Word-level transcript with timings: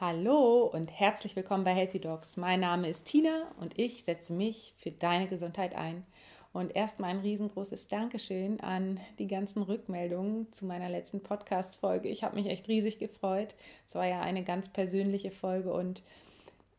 Hallo 0.00 0.62
und 0.62 0.92
herzlich 0.92 1.34
willkommen 1.34 1.64
bei 1.64 1.74
Healthy 1.74 1.98
Dogs. 1.98 2.36
Mein 2.36 2.60
Name 2.60 2.88
ist 2.88 3.04
Tina 3.06 3.50
und 3.58 3.76
ich 3.76 4.04
setze 4.04 4.32
mich 4.32 4.72
für 4.76 4.92
deine 4.92 5.26
Gesundheit 5.26 5.74
ein. 5.74 6.06
Und 6.52 6.76
erstmal 6.76 7.10
ein 7.10 7.18
riesengroßes 7.18 7.88
Dankeschön 7.88 8.60
an 8.60 9.00
die 9.18 9.26
ganzen 9.26 9.60
Rückmeldungen 9.60 10.52
zu 10.52 10.66
meiner 10.66 10.88
letzten 10.88 11.20
Podcast-Folge. 11.20 12.08
Ich 12.08 12.22
habe 12.22 12.36
mich 12.36 12.46
echt 12.46 12.68
riesig 12.68 13.00
gefreut. 13.00 13.56
Es 13.88 13.96
war 13.96 14.06
ja 14.06 14.20
eine 14.20 14.44
ganz 14.44 14.68
persönliche 14.68 15.32
Folge 15.32 15.72
und 15.72 16.04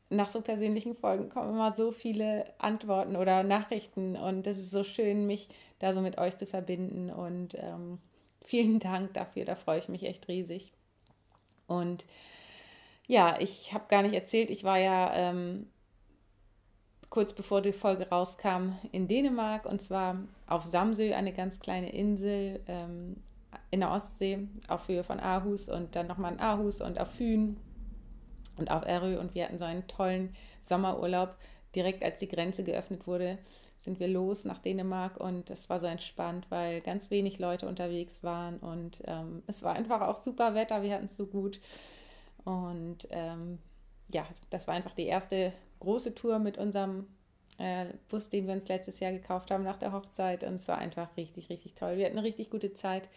nach 0.09 0.31
so 0.31 0.39
persönlichen 0.39 0.95
Folgen 0.95 1.27
kommen 1.27 1.49
immer 1.49 1.75
so 1.75 1.91
viele 1.91 2.45
Antworten 2.57 3.17
oder 3.17 3.43
Nachrichten 3.43 4.15
und 4.15 4.47
es 4.47 4.57
ist 4.57 4.71
so 4.71 4.85
schön, 4.85 5.27
mich 5.27 5.49
da 5.79 5.91
so 5.91 5.99
mit 5.99 6.17
euch 6.19 6.37
zu 6.37 6.45
verbinden 6.45 7.09
und 7.09 7.55
ähm, 7.55 7.97
vielen 8.45 8.79
Dank 8.79 9.13
dafür, 9.13 9.43
da 9.43 9.55
freue 9.57 9.79
ich 9.79 9.89
mich 9.89 10.03
echt 10.03 10.29
riesig. 10.29 10.71
Und 11.67 12.05
ja, 13.09 13.37
ich 13.39 13.73
habe 13.73 13.85
gar 13.87 14.03
nicht 14.03 14.13
erzählt, 14.13 14.51
ich 14.51 14.63
war 14.63 14.77
ja 14.77 15.11
ähm, 15.15 15.65
kurz 17.09 17.33
bevor 17.33 17.59
die 17.59 17.71
Folge 17.71 18.07
rauskam 18.07 18.73
in 18.91 19.07
Dänemark 19.07 19.65
und 19.65 19.81
zwar 19.81 20.19
auf 20.45 20.67
Samsø, 20.67 21.15
eine 21.15 21.33
ganz 21.33 21.59
kleine 21.59 21.91
Insel 21.91 22.59
ähm, 22.67 23.17
in 23.71 23.79
der 23.79 23.89
Ostsee, 23.89 24.47
auf 24.67 24.87
Höhe 24.87 25.03
von 25.03 25.19
Aarhus 25.19 25.69
und 25.69 25.95
dann 25.95 26.05
nochmal 26.05 26.33
in 26.33 26.39
Aarhus 26.39 26.81
und 26.81 26.99
auf 26.99 27.09
Fyn 27.09 27.57
und 28.57 28.69
auf 28.69 28.85
Erö 28.85 29.19
und 29.19 29.33
wir 29.33 29.45
hatten 29.45 29.57
so 29.57 29.65
einen 29.65 29.87
tollen 29.87 30.35
Sommerurlaub. 30.61 31.35
Direkt 31.73 32.03
als 32.03 32.19
die 32.19 32.27
Grenze 32.27 32.63
geöffnet 32.63 33.07
wurde, 33.07 33.39
sind 33.79 33.99
wir 33.99 34.07
los 34.07 34.45
nach 34.45 34.59
Dänemark 34.59 35.17
und 35.17 35.49
es 35.49 35.67
war 35.67 35.79
so 35.79 35.87
entspannt, 35.87 36.45
weil 36.49 36.81
ganz 36.81 37.09
wenig 37.09 37.39
Leute 37.39 37.67
unterwegs 37.67 38.23
waren 38.23 38.59
und 38.59 39.01
ähm, 39.07 39.41
es 39.47 39.63
war 39.63 39.73
einfach 39.73 40.01
auch 40.01 40.21
super 40.21 40.53
Wetter, 40.53 40.83
wir 40.83 40.93
hatten 40.93 41.05
es 41.05 41.15
so 41.15 41.25
gut. 41.25 41.59
Und 42.45 43.07
ähm, 43.11 43.59
ja, 44.11 44.25
das 44.49 44.67
war 44.67 44.75
einfach 44.75 44.93
die 44.93 45.05
erste 45.05 45.53
große 45.79 46.15
Tour 46.15 46.39
mit 46.39 46.57
unserem 46.57 47.07
äh, 47.57 47.85
Bus, 48.09 48.29
den 48.29 48.47
wir 48.47 48.53
uns 48.53 48.67
letztes 48.67 48.99
Jahr 48.99 49.11
gekauft 49.11 49.51
haben 49.51 49.63
nach 49.63 49.77
der 49.77 49.91
Hochzeit. 49.91 50.43
Und 50.43 50.55
es 50.55 50.67
war 50.67 50.77
einfach 50.77 51.15
richtig, 51.17 51.49
richtig 51.49 51.75
toll. 51.75 51.97
Wir 51.97 52.05
hatten 52.05 52.17
eine 52.17 52.27
richtig 52.27 52.49
gute 52.49 52.73
Zeit. 52.73 53.07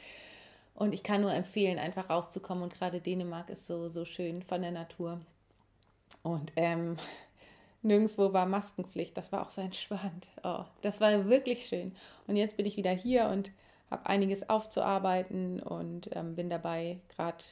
Und 0.75 0.95
ich 0.95 1.03
kann 1.03 1.20
nur 1.20 1.33
empfehlen, 1.33 1.79
einfach 1.79 2.11
rauszukommen. 2.11 2.64
Und 2.64 2.75
gerade 2.75 3.01
Dänemark 3.01 3.51
ist 3.51 3.67
so, 3.67 3.89
so 3.89 4.05
schön 4.05 4.42
von 4.42 4.62
der 4.62 4.73
Natur. 4.73 5.20
Und 6.23 6.53
ähm, 6.57 6.97
nirgendwo 7.83 8.33
war 8.33 8.47
Maskenpflicht. 8.47 9.17
Das 9.17 9.33
war 9.33 9.42
auch 9.42 9.51
so 9.51 9.61
entspannt. 9.61 10.29
Oh, 10.42 10.64
das 10.83 11.01
war 11.01 11.29
wirklich 11.29 11.67
schön. 11.67 11.95
Und 12.27 12.36
jetzt 12.36 12.57
bin 12.57 12.67
ich 12.67 12.77
wieder 12.77 12.92
hier 12.92 13.27
und 13.27 13.51
habe 13.91 14.07
einiges 14.07 14.48
aufzuarbeiten 14.48 15.61
und 15.61 16.11
ähm, 16.17 16.34
bin 16.34 16.48
dabei, 16.48 16.98
gerade 17.14 17.45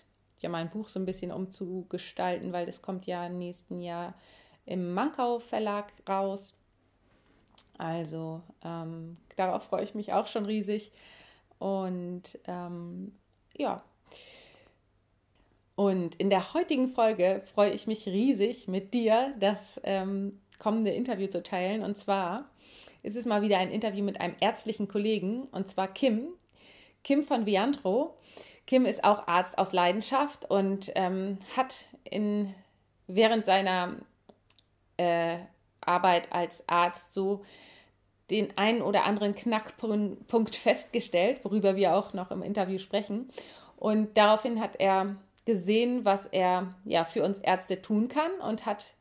ja 0.42 0.48
mein 0.48 0.70
Buch 0.70 0.88
so 0.88 0.98
ein 1.00 1.06
bisschen 1.06 1.32
umzugestalten, 1.32 2.52
weil 2.52 2.66
das 2.66 2.82
kommt 2.82 3.06
ja 3.06 3.26
im 3.26 3.38
nächsten 3.38 3.80
Jahr 3.80 4.14
im 4.66 4.92
Mankau 4.94 5.38
Verlag 5.38 5.92
raus. 6.08 6.54
Also 7.78 8.42
ähm, 8.62 9.16
darauf 9.36 9.64
freue 9.64 9.82
ich 9.82 9.94
mich 9.94 10.12
auch 10.12 10.26
schon 10.26 10.44
riesig. 10.44 10.92
Und 11.58 12.38
ähm, 12.46 13.12
ja. 13.56 13.82
Und 15.76 16.14
in 16.16 16.28
der 16.28 16.52
heutigen 16.52 16.88
Folge 16.88 17.42
freue 17.54 17.70
ich 17.70 17.86
mich 17.86 18.06
riesig, 18.06 18.68
mit 18.68 18.92
dir 18.92 19.34
das 19.40 19.80
ähm, 19.82 20.38
kommende 20.58 20.90
Interview 20.90 21.26
zu 21.26 21.42
teilen. 21.42 21.82
Und 21.82 21.96
zwar 21.96 22.50
ist 23.02 23.16
es 23.16 23.24
mal 23.24 23.42
wieder 23.42 23.58
ein 23.58 23.70
Interview 23.70 24.04
mit 24.04 24.20
einem 24.20 24.34
ärztlichen 24.40 24.88
Kollegen, 24.88 25.44
und 25.52 25.70
zwar 25.70 25.88
Kim. 25.88 26.28
Kim 27.02 27.22
von 27.22 27.46
Viantro. 27.46 28.18
Kim 28.70 28.86
ist 28.86 29.02
auch 29.02 29.26
Arzt 29.26 29.58
aus 29.58 29.72
Leidenschaft 29.72 30.48
und 30.48 30.92
ähm, 30.94 31.38
hat 31.56 31.86
in, 32.04 32.54
während 33.08 33.44
seiner 33.44 33.96
äh, 34.96 35.38
Arbeit 35.80 36.30
als 36.30 36.62
Arzt 36.68 37.12
so 37.12 37.44
den 38.30 38.56
einen 38.56 38.80
oder 38.80 39.06
anderen 39.06 39.34
Knackpunkt 39.34 40.54
festgestellt, 40.54 41.40
worüber 41.44 41.74
wir 41.74 41.96
auch 41.96 42.12
noch 42.12 42.30
im 42.30 42.42
Interview 42.42 42.78
sprechen. 42.78 43.32
Und 43.76 44.16
daraufhin 44.16 44.60
hat 44.60 44.76
er 44.78 45.16
gesehen, 45.46 46.04
was 46.04 46.26
er 46.26 46.72
ja 46.84 47.04
für 47.04 47.24
uns 47.24 47.40
Ärzte 47.40 47.82
tun 47.82 48.06
kann 48.06 48.30
und 48.40 48.66
hat 48.66 48.94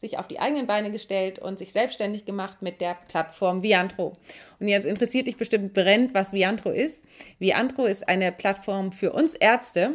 sich 0.00 0.18
auf 0.18 0.26
die 0.26 0.40
eigenen 0.40 0.66
Beine 0.66 0.90
gestellt 0.90 1.38
und 1.38 1.58
sich 1.58 1.72
selbstständig 1.72 2.24
gemacht 2.24 2.62
mit 2.62 2.80
der 2.80 2.96
Plattform 3.08 3.62
Viantro. 3.62 4.14
Und 4.58 4.68
jetzt 4.68 4.86
interessiert 4.86 5.26
dich 5.26 5.36
bestimmt 5.36 5.74
brennt, 5.74 6.14
was 6.14 6.32
Viantro 6.32 6.70
ist. 6.70 7.04
Viantro 7.38 7.84
ist 7.84 8.08
eine 8.08 8.32
Plattform 8.32 8.92
für 8.92 9.12
uns 9.12 9.34
Ärzte, 9.34 9.92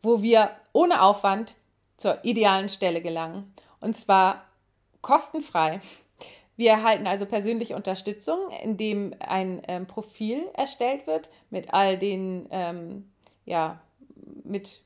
wo 0.00 0.22
wir 0.22 0.50
ohne 0.72 1.02
Aufwand 1.02 1.56
zur 1.96 2.24
idealen 2.24 2.68
Stelle 2.68 3.02
gelangen. 3.02 3.52
Und 3.80 3.96
zwar 3.96 4.44
kostenfrei. 5.02 5.80
Wir 6.56 6.70
erhalten 6.70 7.08
also 7.08 7.26
persönliche 7.26 7.74
Unterstützung, 7.74 8.38
indem 8.62 9.12
ein 9.18 9.60
ähm, 9.66 9.86
Profil 9.86 10.44
erstellt 10.54 11.08
wird 11.08 11.30
mit 11.50 11.74
all 11.74 11.98
den, 11.98 12.46
ähm, 12.50 13.10
ja, 13.44 13.80
mit 14.44 14.82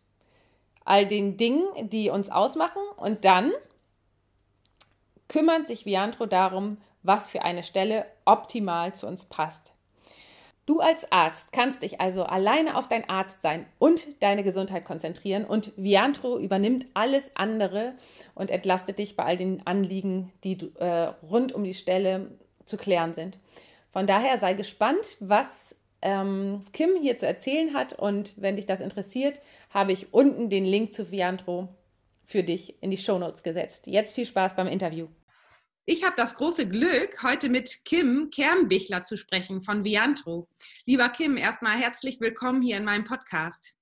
all 0.84 1.06
den 1.06 1.36
Dingen, 1.36 1.64
die 1.90 2.08
uns 2.08 2.30
ausmachen. 2.30 2.82
Und 2.96 3.26
dann 3.26 3.52
kümmert 5.32 5.66
sich 5.66 5.86
Viantro 5.86 6.26
darum, 6.26 6.76
was 7.02 7.26
für 7.26 7.42
eine 7.42 7.62
Stelle 7.62 8.04
optimal 8.26 8.94
zu 8.94 9.06
uns 9.06 9.24
passt. 9.24 9.72
Du 10.66 10.80
als 10.80 11.10
Arzt 11.10 11.52
kannst 11.52 11.82
dich 11.82 12.02
also 12.02 12.24
alleine 12.24 12.76
auf 12.76 12.86
dein 12.86 13.08
Arztsein 13.08 13.64
und 13.78 14.22
deine 14.22 14.44
Gesundheit 14.44 14.84
konzentrieren 14.84 15.46
und 15.46 15.72
Viantro 15.76 16.38
übernimmt 16.38 16.84
alles 16.92 17.30
andere 17.34 17.94
und 18.34 18.50
entlastet 18.50 18.98
dich 18.98 19.16
bei 19.16 19.24
all 19.24 19.38
den 19.38 19.66
Anliegen, 19.66 20.30
die 20.44 20.58
äh, 20.78 21.12
rund 21.28 21.52
um 21.52 21.64
die 21.64 21.74
Stelle 21.74 22.30
zu 22.64 22.76
klären 22.76 23.14
sind. 23.14 23.38
Von 23.90 24.06
daher 24.06 24.36
sei 24.36 24.52
gespannt, 24.52 25.16
was 25.18 25.74
ähm, 26.02 26.60
Kim 26.74 26.90
hier 27.00 27.16
zu 27.16 27.26
erzählen 27.26 27.72
hat 27.72 27.94
und 27.94 28.34
wenn 28.36 28.56
dich 28.56 28.66
das 28.66 28.80
interessiert, 28.80 29.40
habe 29.70 29.92
ich 29.92 30.12
unten 30.12 30.50
den 30.50 30.66
Link 30.66 30.92
zu 30.92 31.10
Viantro 31.10 31.68
für 32.24 32.42
dich 32.42 32.82
in 32.82 32.90
die 32.90 32.98
Shownotes 32.98 33.42
gesetzt. 33.42 33.86
Jetzt 33.86 34.14
viel 34.14 34.26
Spaß 34.26 34.54
beim 34.54 34.68
Interview. 34.68 35.08
Ich 35.84 36.04
habe 36.04 36.14
das 36.16 36.36
große 36.36 36.68
Glück, 36.68 37.24
heute 37.24 37.48
mit 37.48 37.84
Kim 37.84 38.30
Kernbichler 38.30 39.02
zu 39.02 39.16
sprechen 39.16 39.62
von 39.62 39.82
Viantro. 39.82 40.48
Lieber 40.86 41.08
Kim, 41.08 41.36
erstmal 41.36 41.76
herzlich 41.76 42.20
willkommen 42.20 42.62
hier 42.62 42.76
in 42.76 42.84
meinem 42.84 43.02
Podcast. 43.02 43.74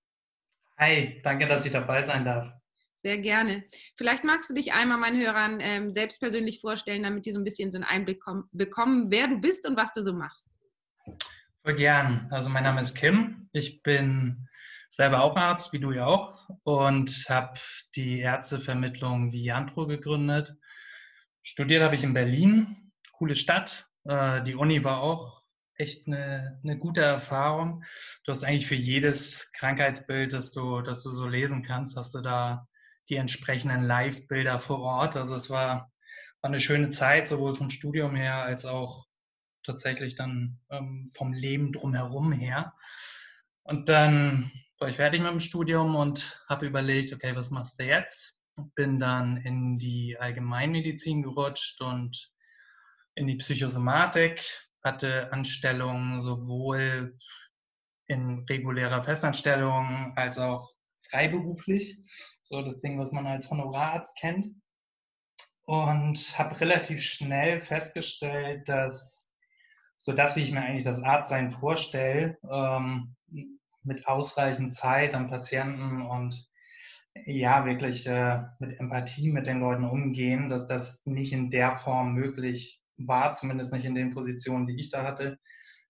Hi, 0.79 1.21
danke, 1.23 1.47
dass 1.47 1.67
ich 1.67 1.73
dabei 1.73 2.01
sein 2.01 2.25
darf. 2.25 2.51
Sehr 2.95 3.19
gerne. 3.19 3.65
Vielleicht 3.99 4.25
magst 4.25 4.49
du 4.49 4.55
dich 4.55 4.73
einmal 4.73 4.97
meinen 4.97 5.21
Hörern 5.21 5.59
ähm, 5.61 5.93
selbst 5.93 6.21
persönlich 6.21 6.63
vorstellen, 6.63 7.03
damit 7.03 7.27
die 7.27 7.33
so 7.33 7.39
ein 7.39 7.45
bisschen 7.45 7.71
so 7.71 7.77
einen 7.77 7.85
Einblick 7.85 8.23
bekommen, 8.53 9.11
wer 9.11 9.29
du 9.29 9.37
bist 9.37 9.69
und 9.69 9.77
was 9.77 9.93
du 9.93 10.03
so 10.03 10.15
machst. 10.15 10.49
Voll 11.63 11.77
gern. 11.77 12.27
Also 12.31 12.49
mein 12.49 12.65
Name 12.65 12.81
ist 12.81 12.95
Kim. 12.95 13.51
Ich 13.53 13.83
bin 13.83 14.49
selber 14.89 15.21
auch 15.23 15.37
Arzt, 15.37 15.75
wie 15.75 15.81
du 15.81 15.93
ja 15.93 16.07
auch, 16.07 16.49
und 16.63 17.27
habe 17.29 17.61
die 17.95 18.21
Ärztevermittlung 18.21 19.33
Viantro 19.33 19.87
gegründet 19.87 20.57
Studiert 21.43 21.83
habe 21.83 21.95
ich 21.95 22.05
in 22.05 22.15
Berlin, 22.15 22.93
coole 23.13 23.35
Stadt. 23.35 23.89
Äh, 24.05 24.43
die 24.43 24.55
Uni 24.55 24.85
war 24.85 25.01
auch 25.01 25.43
echt 25.75 26.07
eine, 26.07 26.61
eine 26.63 26.79
gute 26.79 27.01
Erfahrung. 27.01 27.85
Du 28.25 28.33
hast 28.33 28.45
eigentlich 28.45 28.67
für 28.67 28.75
jedes 28.75 29.51
Krankheitsbild, 29.53 30.33
das 30.33 30.53
du, 30.53 30.83
das 30.83 31.03
du 31.03 31.13
so 31.13 31.27
lesen 31.27 31.63
kannst, 31.63 31.97
hast 31.97 32.15
du 32.15 32.21
da 32.21 32.69
die 33.09 33.17
entsprechenden 33.17 33.83
Live-Bilder 33.83 34.59
vor 34.59 34.81
Ort. 34.81 35.17
Also 35.17 35.35
es 35.35 35.49
war, 35.49 35.91
war 36.43 36.51
eine 36.51 36.61
schöne 36.61 36.91
Zeit, 36.91 37.27
sowohl 37.27 37.55
vom 37.55 37.71
Studium 37.71 38.15
her 38.15 38.43
als 38.43 38.67
auch 38.67 39.07
tatsächlich 39.65 40.15
dann 40.17 40.61
ähm, 40.71 41.11
vom 41.17 41.33
Leben 41.33 41.73
drumherum 41.73 42.33
her. 42.33 42.75
Und 43.63 43.89
dann 43.89 44.51
war 44.79 44.89
ich 44.89 44.97
fertig 44.97 45.21
mit 45.21 45.31
dem 45.31 45.41
Studium 45.41 45.95
und 45.97 46.43
habe 46.49 46.67
überlegt, 46.67 47.13
okay, 47.13 47.35
was 47.35 47.51
machst 47.51 47.81
du 47.81 47.85
jetzt? 47.85 48.40
Bin 48.75 49.01
dann 49.01 49.37
in 49.39 49.79
die 49.79 50.17
Allgemeinmedizin 50.19 51.23
gerutscht 51.23 51.81
und 51.81 52.31
in 53.15 53.27
die 53.27 53.37
Psychosomatik, 53.37 54.43
hatte 54.83 55.33
Anstellungen 55.33 56.23
sowohl 56.23 57.19
in 58.07 58.45
regulärer 58.49 59.03
Festanstellung 59.03 60.13
als 60.17 60.39
auch 60.39 60.71
freiberuflich, 61.11 61.99
so 62.43 62.63
das 62.63 62.81
Ding, 62.81 62.99
was 62.99 63.13
man 63.13 63.27
als 63.27 63.51
Honorararzt 63.51 64.17
kennt. 64.19 64.47
Und 65.63 66.37
habe 66.37 66.61
relativ 66.61 67.03
schnell 67.03 67.61
festgestellt, 67.61 68.69
dass 68.69 69.31
so 69.97 70.13
das, 70.13 70.35
wie 70.35 70.43
ich 70.43 70.51
mir 70.51 70.63
eigentlich 70.63 70.85
das 70.85 71.03
Arztsein 71.03 71.51
vorstelle, 71.51 72.39
ähm, 72.51 73.15
mit 73.83 74.07
ausreichend 74.07 74.75
Zeit 74.75 75.15
am 75.15 75.29
Patienten 75.29 76.03
und 76.03 76.50
ja, 77.15 77.65
wirklich 77.67 78.07
äh, 78.07 78.43
mit 78.59 78.79
Empathie 78.79 79.31
mit 79.31 79.47
den 79.47 79.61
Leuten 79.61 79.85
umgehen, 79.85 80.49
dass 80.49 80.67
das 80.67 81.05
nicht 81.07 81.33
in 81.33 81.51
der 81.51 81.73
Form 81.73 82.15
möglich 82.15 82.83
war, 82.97 83.33
zumindest 83.33 83.73
nicht 83.73 83.85
in 83.85 83.95
den 83.95 84.11
Positionen, 84.11 84.67
die 84.67 84.79
ich 84.79 84.91
da 84.91 85.05
hatte, 85.05 85.39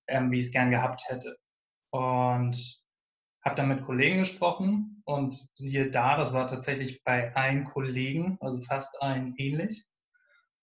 ähm, 0.06 0.30
wie 0.30 0.38
ich 0.38 0.46
es 0.46 0.52
gern 0.52 0.70
gehabt 0.70 1.02
hätte. 1.08 1.36
Und 1.90 2.80
habe 3.44 3.54
dann 3.54 3.68
mit 3.68 3.82
Kollegen 3.82 4.18
gesprochen 4.18 5.02
und 5.04 5.36
siehe 5.54 5.90
da, 5.90 6.16
das 6.16 6.32
war 6.32 6.46
tatsächlich 6.46 7.02
bei 7.04 7.34
allen 7.34 7.64
Kollegen, 7.64 8.36
also 8.40 8.60
fast 8.60 9.00
allen 9.02 9.34
ähnlich, 9.38 9.86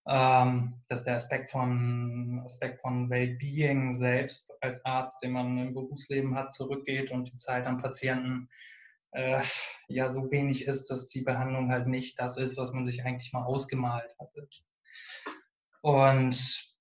ähm, 0.07 0.81
dass 0.87 1.03
der 1.03 1.15
Aspekt 1.15 1.49
von, 1.49 2.41
Aspekt 2.45 2.79
von 2.81 3.09
Wellbeing 3.09 3.93
selbst 3.93 4.51
als 4.61 4.85
Arzt, 4.85 5.21
den 5.23 5.33
man 5.33 5.57
im 5.57 5.73
Berufsleben 5.73 6.35
hat, 6.35 6.53
zurückgeht 6.53 7.11
und 7.11 7.31
die 7.31 7.35
Zeit 7.35 7.65
am 7.65 7.77
Patienten 7.77 8.47
äh, 9.17 9.41
ja 9.87 10.09
so 10.09 10.31
wenig 10.31 10.67
ist, 10.67 10.89
dass 10.91 11.07
die 11.07 11.21
Behandlung 11.21 11.71
halt 11.71 11.87
nicht 11.87 12.19
das 12.19 12.37
ist, 12.37 12.57
was 12.57 12.71
man 12.71 12.85
sich 12.85 13.03
eigentlich 13.03 13.33
mal 13.33 13.43
ausgemalt 13.43 14.15
hatte. 14.19 14.47
Und 15.81 16.75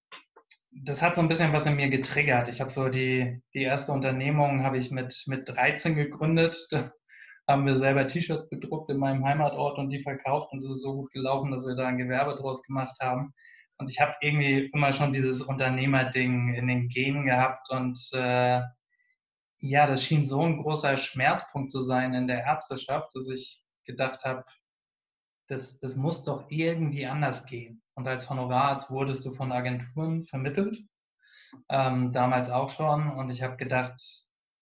das 0.73 1.03
hat 1.03 1.15
so 1.15 1.23
ein 1.23 1.29
bisschen 1.29 1.53
was 1.53 1.67
in 1.67 1.77
mir 1.77 1.89
getriggert. 1.89 2.49
Ich 2.49 2.61
habe 2.61 2.71
so 2.71 2.89
die, 2.89 3.43
die 3.55 3.63
erste 3.63 3.93
Unternehmung 3.93 4.63
habe 4.63 4.79
ich 4.79 4.91
mit, 4.91 5.23
mit 5.27 5.49
13 5.49 5.95
gegründet. 5.95 6.57
Da 7.49 7.53
haben 7.53 7.67
wir 7.67 7.77
selber 7.79 8.09
T-Shirts 8.09 8.49
bedruckt 8.49 8.91
in 8.91 8.99
meinem 8.99 9.25
Heimatort 9.25 9.79
und 9.79 9.91
die 9.91 10.03
verkauft 10.03 10.49
und 10.51 10.65
es 10.65 10.71
ist 10.73 10.83
so 10.83 10.95
gut 10.95 11.13
gelaufen, 11.13 11.53
dass 11.53 11.65
wir 11.65 11.77
da 11.77 11.87
ein 11.87 11.97
Gewerbe 11.97 12.35
draus 12.35 12.61
gemacht 12.65 12.97
haben. 13.01 13.33
Und 13.79 13.89
ich 13.89 14.01
habe 14.01 14.15
irgendwie 14.21 14.69
immer 14.75 14.93
schon 14.93 15.13
dieses 15.13 15.43
Unternehmerding 15.43 16.55
in 16.55 16.67
den 16.67 16.89
Genen 16.89 17.25
gehabt 17.25 17.71
und 17.71 18.01
äh, 18.15 18.63
ja, 19.59 19.87
das 19.87 20.05
schien 20.05 20.27
so 20.27 20.43
ein 20.43 20.63
großer 20.63 20.97
Schmerzpunkt 20.97 21.71
zu 21.71 21.83
sein 21.83 22.15
in 22.15 22.27
der 22.27 22.45
Ärzteschaft, 22.45 23.15
dass 23.15 23.29
ich 23.29 23.63
gedacht 23.85 24.25
habe, 24.25 24.45
das, 25.49 25.79
das 25.79 25.97
muss 25.97 26.25
doch 26.25 26.51
irgendwie 26.51 27.07
anders 27.07 27.47
gehen. 27.47 27.83
Und 27.95 28.07
als 28.07 28.29
Honorararzt 28.29 28.91
wurdest 28.91 29.25
du 29.25 29.33
von 29.33 29.53
Agenturen 29.53 30.25
vermittelt, 30.25 30.79
ähm, 31.69 32.13
damals 32.13 32.51
auch 32.51 32.71
schon. 32.71 33.09
Und 33.11 33.31
ich 33.31 33.43
habe 33.43 33.57
gedacht, 33.57 34.01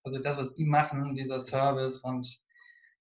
also 0.05 0.19
das, 0.19 0.37
was 0.37 0.55
die 0.55 0.67
machen, 0.67 1.15
dieser 1.15 1.41
Service 1.41 2.01
und 2.01 2.41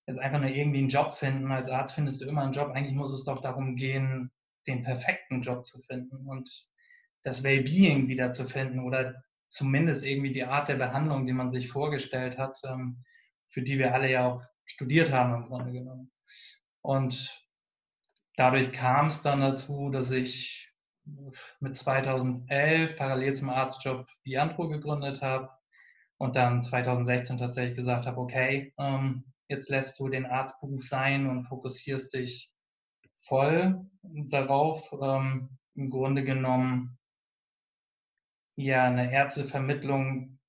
jetzt 0.07 0.19
einfach 0.19 0.39
nur 0.39 0.49
irgendwie 0.49 0.79
einen 0.79 0.89
Job 0.89 1.13
finden. 1.13 1.51
Als 1.51 1.69
Arzt 1.69 1.93
findest 1.93 2.21
du 2.21 2.25
immer 2.25 2.43
einen 2.43 2.53
Job. 2.53 2.71
Eigentlich 2.73 2.95
muss 2.95 3.13
es 3.13 3.25
doch 3.25 3.41
darum 3.41 3.75
gehen, 3.75 4.31
den 4.67 4.83
perfekten 4.83 5.41
Job 5.41 5.65
zu 5.65 5.79
finden 5.81 6.27
und 6.27 6.69
das 7.23 7.43
Wellbeing 7.43 8.07
wieder 8.07 8.31
zu 8.31 8.43
oder 8.81 9.23
zumindest 9.53 10.03
irgendwie 10.03 10.33
die 10.33 10.45
Art 10.45 10.67
der 10.67 10.75
Behandlung, 10.75 11.27
die 11.27 11.33
man 11.33 11.51
sich 11.51 11.69
vorgestellt 11.69 12.37
hat, 12.39 12.59
ähm, 12.65 13.03
für 13.47 13.61
die 13.61 13.77
wir 13.77 13.93
alle 13.93 14.09
ja 14.09 14.27
auch 14.27 14.41
studiert 14.65 15.11
haben 15.11 15.35
im 15.35 15.47
Grunde 15.47 15.71
genommen. 15.71 16.11
Und 16.81 17.45
dadurch 18.35 18.71
kam 18.71 19.07
es 19.07 19.21
dann 19.21 19.41
dazu, 19.41 19.91
dass 19.91 20.09
ich 20.09 20.73
mit 21.59 21.75
2011 21.75 22.97
parallel 22.97 23.35
zum 23.35 23.49
Arztjob 23.49 24.07
Viantro 24.23 24.69
gegründet 24.69 25.21
habe 25.21 25.49
und 26.17 26.35
dann 26.35 26.61
2016 26.61 27.37
tatsächlich 27.37 27.75
gesagt 27.75 28.07
habe, 28.07 28.19
okay, 28.19 28.73
ähm, 28.79 29.25
jetzt 29.49 29.69
lässt 29.69 29.99
du 29.99 30.09
den 30.09 30.25
Arztberuf 30.25 30.83
sein 30.83 31.27
und 31.27 31.43
fokussierst 31.43 32.15
dich 32.15 32.51
voll 33.13 33.85
darauf, 34.01 34.91
ähm, 34.99 35.59
im 35.75 35.91
Grunde 35.91 36.23
genommen 36.23 36.97
ja 38.55 38.85
eine 38.85 39.11
Ärztevermittlung 39.11 40.39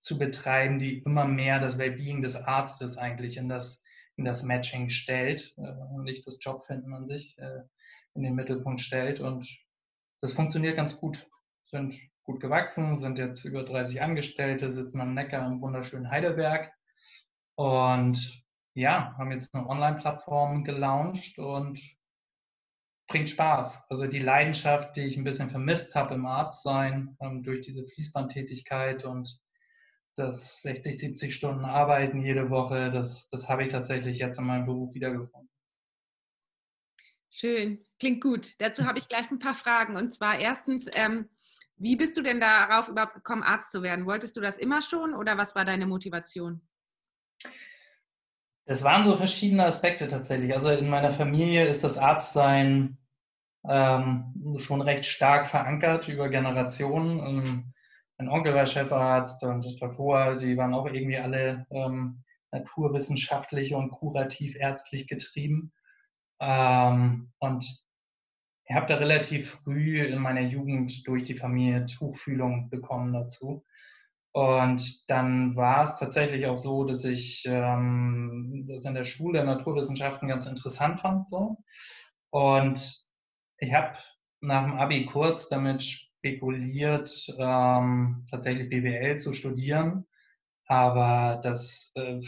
zu 0.00 0.18
betreiben, 0.18 0.78
die 0.78 0.98
immer 0.98 1.26
mehr 1.26 1.60
das 1.60 1.78
Wellbeing 1.78 2.22
des 2.22 2.36
Arztes 2.36 2.96
eigentlich 2.96 3.36
in 3.36 3.48
das 3.48 3.82
in 4.18 4.24
das 4.24 4.42
Matching 4.42 4.88
stellt 4.90 5.54
äh, 5.56 5.70
und 5.94 6.04
nicht 6.04 6.26
das 6.26 6.38
Jobfinden 6.42 6.92
an 6.92 7.06
sich 7.06 7.38
äh, 7.38 7.62
in 8.14 8.24
den 8.24 8.34
Mittelpunkt 8.34 8.80
stellt. 8.80 9.20
Und 9.20 9.48
das 10.20 10.32
funktioniert 10.32 10.76
ganz 10.76 10.98
gut. 10.98 11.24
Sind 11.64 11.94
gut 12.24 12.40
gewachsen, 12.40 12.96
sind 12.96 13.18
jetzt 13.18 13.44
über 13.44 13.62
30 13.62 14.02
Angestellte, 14.02 14.72
sitzen 14.72 15.00
am 15.00 15.14
Neckar 15.14 15.46
im 15.46 15.60
wunderschönen 15.60 16.10
Heidelberg 16.10 16.72
und 17.54 18.42
ja, 18.74 19.14
haben 19.16 19.32
jetzt 19.32 19.54
eine 19.54 19.68
Online-Plattform 19.68 20.64
gelauncht 20.64 21.38
und 21.38 21.80
bringt 23.08 23.30
Spaß. 23.30 23.86
Also 23.88 24.06
die 24.06 24.18
Leidenschaft, 24.18 24.96
die 24.96 25.00
ich 25.00 25.16
ein 25.16 25.24
bisschen 25.24 25.50
vermisst 25.50 25.94
habe 25.94 26.14
im 26.14 26.26
Arztsein 26.26 27.16
ähm, 27.20 27.42
durch 27.42 27.62
diese 27.62 27.84
Fließbandtätigkeit 27.84 29.04
und 29.04 29.40
das 30.14 30.62
60, 30.62 30.98
70 30.98 31.34
Stunden 31.34 31.64
Arbeiten 31.64 32.20
jede 32.20 32.50
Woche, 32.50 32.90
das, 32.90 33.28
das 33.28 33.48
habe 33.48 33.62
ich 33.62 33.68
tatsächlich 33.70 34.18
jetzt 34.18 34.38
in 34.38 34.46
meinem 34.46 34.66
Beruf 34.66 34.94
wiedergefunden. 34.94 35.48
Schön, 37.30 37.84
klingt 37.98 38.22
gut. 38.22 38.54
Dazu 38.58 38.84
habe 38.84 38.98
ich 38.98 39.08
gleich 39.08 39.30
ein 39.30 39.38
paar 39.38 39.54
Fragen. 39.54 39.96
Und 39.96 40.12
zwar 40.12 40.38
erstens, 40.38 40.86
ähm, 40.92 41.28
wie 41.76 41.96
bist 41.96 42.16
du 42.16 42.22
denn 42.22 42.40
darauf 42.40 42.88
überhaupt 42.88 43.14
gekommen, 43.14 43.42
Arzt 43.42 43.70
zu 43.70 43.82
werden? 43.82 44.06
Wolltest 44.06 44.36
du 44.36 44.40
das 44.40 44.58
immer 44.58 44.82
schon 44.82 45.14
oder 45.14 45.38
was 45.38 45.54
war 45.54 45.64
deine 45.64 45.86
Motivation? 45.86 46.60
Es 48.64 48.84
waren 48.84 49.04
so 49.04 49.16
verschiedene 49.16 49.64
Aspekte 49.64 50.08
tatsächlich. 50.08 50.52
Also 50.52 50.70
in 50.70 50.90
meiner 50.90 51.12
Familie 51.12 51.66
ist 51.66 51.84
das 51.84 51.96
Arztsein 51.96 52.97
ähm, 53.68 54.56
schon 54.58 54.80
recht 54.80 55.06
stark 55.06 55.46
verankert 55.46 56.08
über 56.08 56.28
Generationen. 56.28 57.20
Ähm, 57.20 57.74
mein 58.18 58.28
Onkel 58.28 58.54
war 58.54 58.66
Chefarzt 58.66 59.44
und 59.44 59.80
davor, 59.80 60.36
die 60.36 60.56
waren 60.56 60.74
auch 60.74 60.86
irgendwie 60.86 61.18
alle 61.18 61.66
ähm, 61.70 62.24
naturwissenschaftlich 62.50 63.74
und 63.74 63.90
kurativ 63.90 64.56
ärztlich 64.56 65.06
getrieben. 65.06 65.72
Ähm, 66.40 67.30
und 67.38 67.64
ich 68.64 68.74
habe 68.74 68.86
da 68.86 68.96
relativ 68.96 69.50
früh 69.62 70.02
in 70.02 70.18
meiner 70.18 70.42
Jugend 70.42 71.06
durch 71.06 71.24
die 71.24 71.36
Familie 71.36 71.86
Tuchfühlung 71.86 72.70
bekommen 72.70 73.12
dazu. 73.12 73.64
Und 74.32 75.10
dann 75.10 75.56
war 75.56 75.84
es 75.84 75.98
tatsächlich 75.98 76.46
auch 76.46 76.56
so, 76.56 76.84
dass 76.84 77.04
ich 77.04 77.44
ähm, 77.46 78.66
das 78.68 78.84
in 78.84 78.94
der 78.94 79.04
Schule 79.04 79.44
Naturwissenschaften 79.44 80.28
ganz 80.28 80.46
interessant 80.46 81.00
fand. 81.00 81.26
So. 81.26 81.56
Und 82.30 83.07
ich 83.58 83.72
habe 83.74 83.96
nach 84.40 84.64
dem 84.64 84.78
Abi 84.78 85.06
kurz 85.06 85.48
damit 85.48 85.82
spekuliert, 85.82 87.26
ähm, 87.38 88.26
tatsächlich 88.30 88.68
BWL 88.68 89.18
zu 89.18 89.32
studieren. 89.32 90.06
Aber 90.66 91.40
das, 91.42 91.92
äh, 91.96 92.20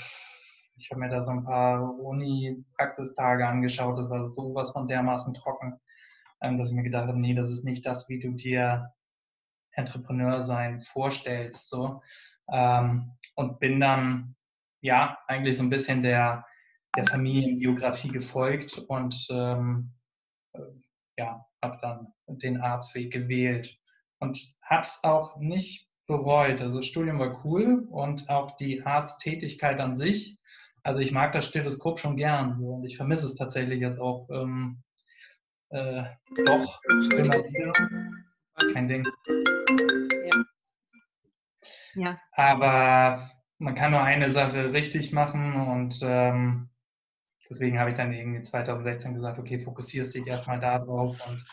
ich 0.77 0.91
habe 0.91 1.01
mir 1.01 1.11
da 1.11 1.23
so 1.23 1.31
ein 1.31 1.45
paar 1.45 1.99
Uni-Praxistage 1.99 3.47
angeschaut, 3.47 3.99
das 3.99 4.11
war 4.11 4.27
sowas 4.27 4.71
von 4.71 4.89
dermaßen 4.89 5.35
trocken, 5.35 5.79
ähm, 6.41 6.59
dass 6.59 6.71
ich 6.71 6.77
mir 6.77 6.83
gedacht 6.83 7.09
habe, 7.09 7.19
nee, 7.19 7.35
das 7.35 7.51
ist 7.51 7.65
nicht 7.65 7.85
das, 7.85 8.09
wie 8.09 8.19
du 8.19 8.33
dir 8.33 8.93
Entrepreneur 9.73 10.43
sein 10.43 10.81
vorstellst. 10.81 11.69
So. 11.69 12.03
Ähm, 12.51 13.13
und 13.37 13.61
bin 13.61 13.79
dann 13.81 14.37
ja 14.81 15.19
eigentlich 15.27 15.57
so 15.57 15.63
ein 15.63 15.71
bisschen 15.71 16.03
der, 16.03 16.47
der 16.97 17.05
Familienbiografie 17.07 18.09
gefolgt 18.09 18.79
und 18.89 19.27
ähm, 19.31 19.93
äh, 20.55 20.61
ja, 21.21 21.47
habe 21.63 21.79
dann 21.83 22.13
den 22.27 22.61
Arztweg 22.61 23.13
gewählt 23.13 23.79
und 24.21 24.39
habe 24.63 24.83
es 24.83 25.01
auch 25.05 25.37
nicht 25.37 25.89
bereut. 26.07 26.63
Also 26.63 26.79
das 26.79 26.87
Studium 26.87 27.19
war 27.19 27.45
cool 27.45 27.87
und 27.91 28.29
auch 28.31 28.57
die 28.57 28.83
Arzttätigkeit 28.83 29.81
an 29.81 29.95
sich. 29.95 30.39
Also 30.83 31.01
ich 31.01 31.13
mag 31.13 31.33
das 31.33 31.47
Stethoskop 31.47 31.99
schon 31.99 32.17
gern 32.17 32.59
so, 32.59 32.71
und 32.71 32.85
ich 32.85 32.97
vermisse 32.97 33.27
es 33.27 33.35
tatsächlich 33.35 33.81
jetzt 33.81 34.01
auch 34.01 34.29
ähm, 34.31 34.83
äh, 35.69 36.05
doch 36.47 36.81
immer 36.87 37.35
wieder. 37.35 37.73
Kein 38.73 38.89
Ding. 38.89 39.07
Ja. 41.95 42.03
ja. 42.03 42.21
Aber 42.33 43.31
man 43.59 43.75
kann 43.75 43.91
nur 43.91 44.03
eine 44.03 44.31
Sache 44.31 44.73
richtig 44.73 45.13
machen 45.13 45.55
und 45.55 46.01
ähm, 46.03 46.71
deswegen 47.51 47.79
habe 47.79 47.91
ich 47.91 47.97
dann 47.97 48.13
irgendwie 48.13 48.43
2016 48.43 49.15
gesagt, 49.15 49.39
okay, 49.39 49.59
fokussierst 49.59 50.15
dich 50.15 50.27
erstmal 50.27 50.61
da 50.61 50.79
drauf 50.79 51.19
und 51.29 51.45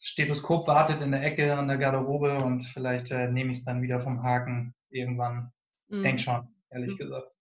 Stethoskop 0.00 0.66
wartet 0.66 1.00
in 1.00 1.12
der 1.12 1.22
Ecke 1.22 1.56
an 1.56 1.68
der 1.68 1.78
Garderobe 1.78 2.38
und 2.38 2.62
vielleicht 2.62 3.10
äh, 3.10 3.28
nehme 3.28 3.50
ich 3.50 3.58
es 3.58 3.64
dann 3.64 3.82
wieder 3.82 4.00
vom 4.00 4.22
Haken 4.22 4.74
irgendwann. 4.90 5.52
Mhm. 5.88 6.02
Denk 6.02 6.20
schon, 6.20 6.48
ehrlich 6.70 6.92
mhm. 6.92 6.98
gesagt. 6.98 7.32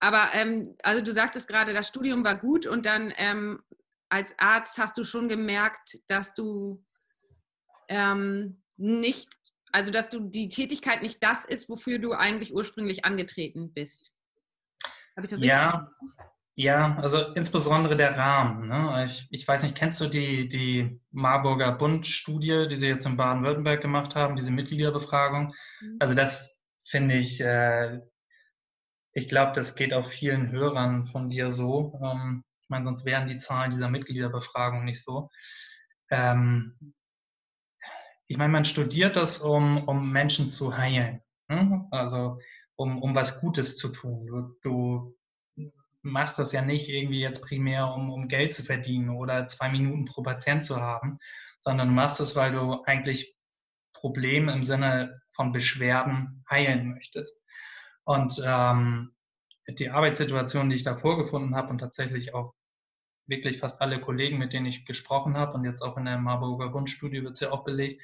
Aber 0.00 0.28
ähm, 0.32 0.74
also 0.82 1.02
du 1.02 1.12
sagtest 1.12 1.46
gerade, 1.46 1.74
das 1.74 1.88
Studium 1.88 2.24
war 2.24 2.36
gut 2.36 2.66
und 2.66 2.86
dann 2.86 3.12
ähm, 3.16 3.62
als 4.08 4.34
Arzt 4.38 4.78
hast 4.78 4.96
du 4.96 5.04
schon 5.04 5.28
gemerkt, 5.28 5.98
dass 6.08 6.34
du 6.34 6.82
ähm, 7.88 8.62
nicht, 8.76 9.28
also 9.72 9.90
dass 9.90 10.08
du 10.08 10.20
die 10.20 10.48
Tätigkeit 10.48 11.02
nicht 11.02 11.22
das 11.22 11.44
ist, 11.44 11.68
wofür 11.68 11.98
du 11.98 12.12
eigentlich 12.12 12.54
ursprünglich 12.54 13.04
angetreten 13.04 13.72
bist. 13.72 14.12
Habe 15.16 15.26
ich 15.26 15.30
das 15.30 15.40
richtig 15.40 15.48
ja, 15.48 15.90
ja, 16.62 16.96
also 16.96 17.32
insbesondere 17.32 17.96
der 17.96 18.18
Rahmen. 18.18 18.68
Ne? 18.68 19.06
Ich, 19.06 19.26
ich, 19.30 19.48
weiß 19.48 19.62
nicht, 19.62 19.76
kennst 19.76 19.98
du 20.00 20.08
die, 20.08 20.46
die 20.46 21.00
Marburger 21.10 21.72
Bund-Studie, 21.72 22.66
die 22.68 22.76
sie 22.76 22.88
jetzt 22.88 23.06
in 23.06 23.16
Baden-Württemberg 23.16 23.80
gemacht 23.80 24.14
haben, 24.14 24.36
diese 24.36 24.50
Mitgliederbefragung? 24.50 25.54
Mhm. 25.80 25.96
Also 26.00 26.14
das 26.14 26.60
finde 26.82 27.14
ich, 27.14 27.40
äh, 27.40 28.00
ich 29.12 29.28
glaube, 29.28 29.52
das 29.54 29.74
geht 29.74 29.94
auch 29.94 30.04
vielen 30.04 30.50
Hörern 30.50 31.06
von 31.06 31.30
dir 31.30 31.50
so. 31.50 31.98
Ähm, 32.02 32.44
ich 32.62 32.68
meine, 32.68 32.84
sonst 32.84 33.06
wären 33.06 33.28
die 33.28 33.38
Zahlen 33.38 33.70
dieser 33.70 33.88
Mitgliederbefragung 33.88 34.84
nicht 34.84 35.02
so. 35.02 35.30
Ähm, 36.10 36.94
ich 38.26 38.36
meine, 38.36 38.52
man 38.52 38.66
studiert 38.66 39.16
das, 39.16 39.38
um, 39.38 39.88
um 39.88 40.12
Menschen 40.12 40.50
zu 40.50 40.76
heilen. 40.76 41.22
Ne? 41.48 41.88
Also 41.90 42.38
um, 42.76 43.00
um 43.02 43.14
was 43.14 43.40
Gutes 43.40 43.78
zu 43.78 43.88
tun. 43.88 44.26
Du, 44.26 44.56
du 44.62 45.16
machst 46.02 46.38
das 46.38 46.52
ja 46.52 46.62
nicht 46.62 46.88
irgendwie 46.88 47.20
jetzt 47.20 47.42
primär, 47.42 47.92
um, 47.92 48.10
um 48.10 48.28
Geld 48.28 48.52
zu 48.52 48.62
verdienen 48.62 49.10
oder 49.10 49.46
zwei 49.46 49.68
Minuten 49.68 50.04
pro 50.04 50.22
Patient 50.22 50.64
zu 50.64 50.80
haben, 50.80 51.18
sondern 51.58 51.88
du 51.88 51.94
machst 51.94 52.20
das, 52.20 52.36
weil 52.36 52.52
du 52.52 52.82
eigentlich 52.84 53.36
Probleme 53.92 54.52
im 54.52 54.62
Sinne 54.62 55.20
von 55.28 55.52
Beschwerden 55.52 56.44
heilen 56.50 56.94
möchtest. 56.94 57.44
Und 58.04 58.42
ähm, 58.44 59.14
die 59.68 59.90
Arbeitssituation, 59.90 60.70
die 60.70 60.76
ich 60.76 60.82
da 60.82 60.96
vorgefunden 60.96 61.54
habe 61.54 61.68
und 61.68 61.78
tatsächlich 61.78 62.34
auch 62.34 62.54
wirklich 63.26 63.58
fast 63.58 63.80
alle 63.80 64.00
Kollegen, 64.00 64.38
mit 64.38 64.52
denen 64.52 64.66
ich 64.66 64.86
gesprochen 64.86 65.36
habe 65.36 65.52
und 65.54 65.64
jetzt 65.64 65.82
auch 65.82 65.96
in 65.96 66.06
der 66.06 66.18
Marburger 66.18 66.70
Bundstudie 66.70 67.22
wird 67.22 67.34
es 67.34 67.40
ja 67.40 67.52
auch 67.52 67.64
belegt, 67.64 68.02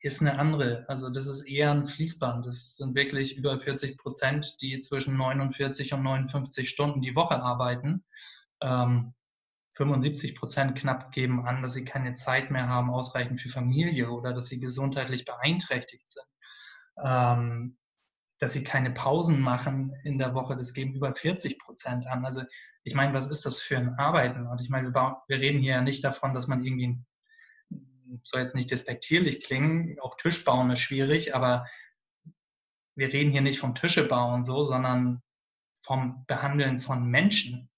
ist 0.00 0.20
eine 0.20 0.38
andere. 0.38 0.84
Also 0.88 1.10
das 1.10 1.26
ist 1.26 1.42
eher 1.42 1.72
ein 1.72 1.86
Fließband. 1.86 2.46
Das 2.46 2.76
sind 2.76 2.94
wirklich 2.94 3.36
über 3.36 3.58
40 3.58 3.98
Prozent, 3.98 4.56
die 4.60 4.78
zwischen 4.78 5.16
49 5.16 5.92
und 5.92 6.02
59 6.02 6.68
Stunden 6.68 7.02
die 7.02 7.16
Woche 7.16 7.42
arbeiten. 7.42 8.04
Ähm, 8.60 9.14
75 9.72 10.34
Prozent 10.34 10.76
knapp 10.76 11.12
geben 11.12 11.46
an, 11.46 11.62
dass 11.62 11.74
sie 11.74 11.84
keine 11.84 12.12
Zeit 12.12 12.50
mehr 12.50 12.68
haben, 12.68 12.90
ausreichend 12.90 13.40
für 13.40 13.48
Familie 13.48 14.10
oder 14.10 14.32
dass 14.32 14.46
sie 14.46 14.60
gesundheitlich 14.60 15.24
beeinträchtigt 15.24 16.08
sind. 16.08 16.26
Ähm, 17.02 17.76
dass 18.40 18.52
sie 18.52 18.62
keine 18.62 18.92
Pausen 18.92 19.40
machen 19.40 19.94
in 20.04 20.18
der 20.18 20.34
Woche, 20.34 20.56
das 20.56 20.72
geben 20.72 20.94
über 20.94 21.12
40 21.12 21.58
Prozent 21.58 22.06
an. 22.06 22.24
Also 22.24 22.42
ich 22.84 22.94
meine, 22.94 23.12
was 23.14 23.28
ist 23.30 23.44
das 23.44 23.60
für 23.60 23.76
ein 23.76 23.94
Arbeiten? 23.98 24.46
Und 24.46 24.60
ich 24.60 24.70
meine, 24.70 24.94
wir, 24.94 25.22
wir 25.26 25.38
reden 25.38 25.58
hier 25.58 25.74
ja 25.74 25.82
nicht 25.82 26.04
davon, 26.04 26.34
dass 26.34 26.46
man 26.46 26.64
irgendwie 26.64 26.98
soll 28.24 28.40
jetzt 28.40 28.54
nicht 28.54 28.70
despektierlich 28.70 29.40
klingen, 29.40 29.98
auch 30.00 30.16
Tisch 30.16 30.44
bauen 30.44 30.70
ist 30.70 30.80
schwierig, 30.80 31.34
aber 31.34 31.66
wir 32.94 33.12
reden 33.12 33.30
hier 33.30 33.42
nicht 33.42 33.60
vom 33.60 33.74
Tische 33.74 34.06
bauen 34.06 34.44
so, 34.44 34.64
sondern 34.64 35.22
vom 35.74 36.24
Behandeln 36.26 36.78
von 36.78 37.06
Menschen. 37.06 37.70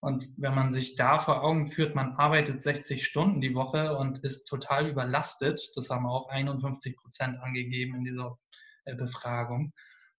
Und 0.00 0.28
wenn 0.36 0.54
man 0.54 0.70
sich 0.70 0.94
da 0.94 1.18
vor 1.18 1.42
Augen 1.42 1.66
führt, 1.66 1.94
man 1.94 2.12
arbeitet 2.12 2.62
60 2.62 3.04
Stunden 3.04 3.40
die 3.40 3.54
Woche 3.54 3.96
und 3.96 4.20
ist 4.20 4.44
total 4.44 4.88
überlastet, 4.88 5.72
das 5.74 5.90
haben 5.90 6.06
auch 6.06 6.28
51 6.28 6.96
Prozent 6.96 7.38
angegeben 7.40 7.96
in 7.96 8.04
dieser 8.04 8.38
äh, 8.84 8.94
Befragung. 8.94 9.72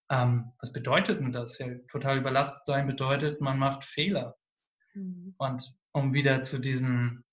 Ähm, 0.10 0.52
was 0.60 0.74
bedeutet 0.74 1.22
denn 1.22 1.32
das? 1.32 1.60
Ja, 1.60 1.68
total 1.90 2.18
überlastet 2.18 2.66
sein 2.66 2.88
bedeutet, 2.88 3.40
man 3.40 3.58
macht 3.58 3.86
Fehler. 3.86 4.36
Mhm. 4.94 5.36
Und 5.38 5.74
um 5.94 6.14
wieder 6.14 6.42
zu 6.42 6.60
diesem 6.60 7.24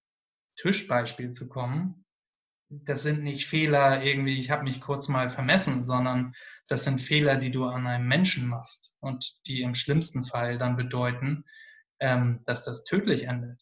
Tischbeispiel 0.57 1.33
zu 1.33 1.49
kommen, 1.49 2.06
das 2.69 3.03
sind 3.03 3.23
nicht 3.23 3.47
Fehler 3.47 4.03
irgendwie, 4.03 4.39
ich 4.39 4.51
habe 4.51 4.65
mich 4.65 4.81
kurz 4.81 5.09
mal 5.09 5.31
vermessen, 5.31 5.83
sondern 5.83 6.35
das 6.69 6.85
sind 6.85 7.01
Fehler, 7.01 7.37
die 7.37 7.51
du 7.51 7.67
an 7.67 7.87
einem 7.87 8.09
Menschen 8.09 8.49
machst 8.49 8.95
und 9.01 9.47
die 9.47 9.63
im 9.63 9.75
schlimmsten 9.75 10.25
Fall 10.25 10.59
dann 10.59 10.77
bedeuten, 10.77 11.45
ähm, 12.01 12.43
dass 12.45 12.65
das 12.65 12.85
tödlich 12.85 13.25
endet. 13.25 13.61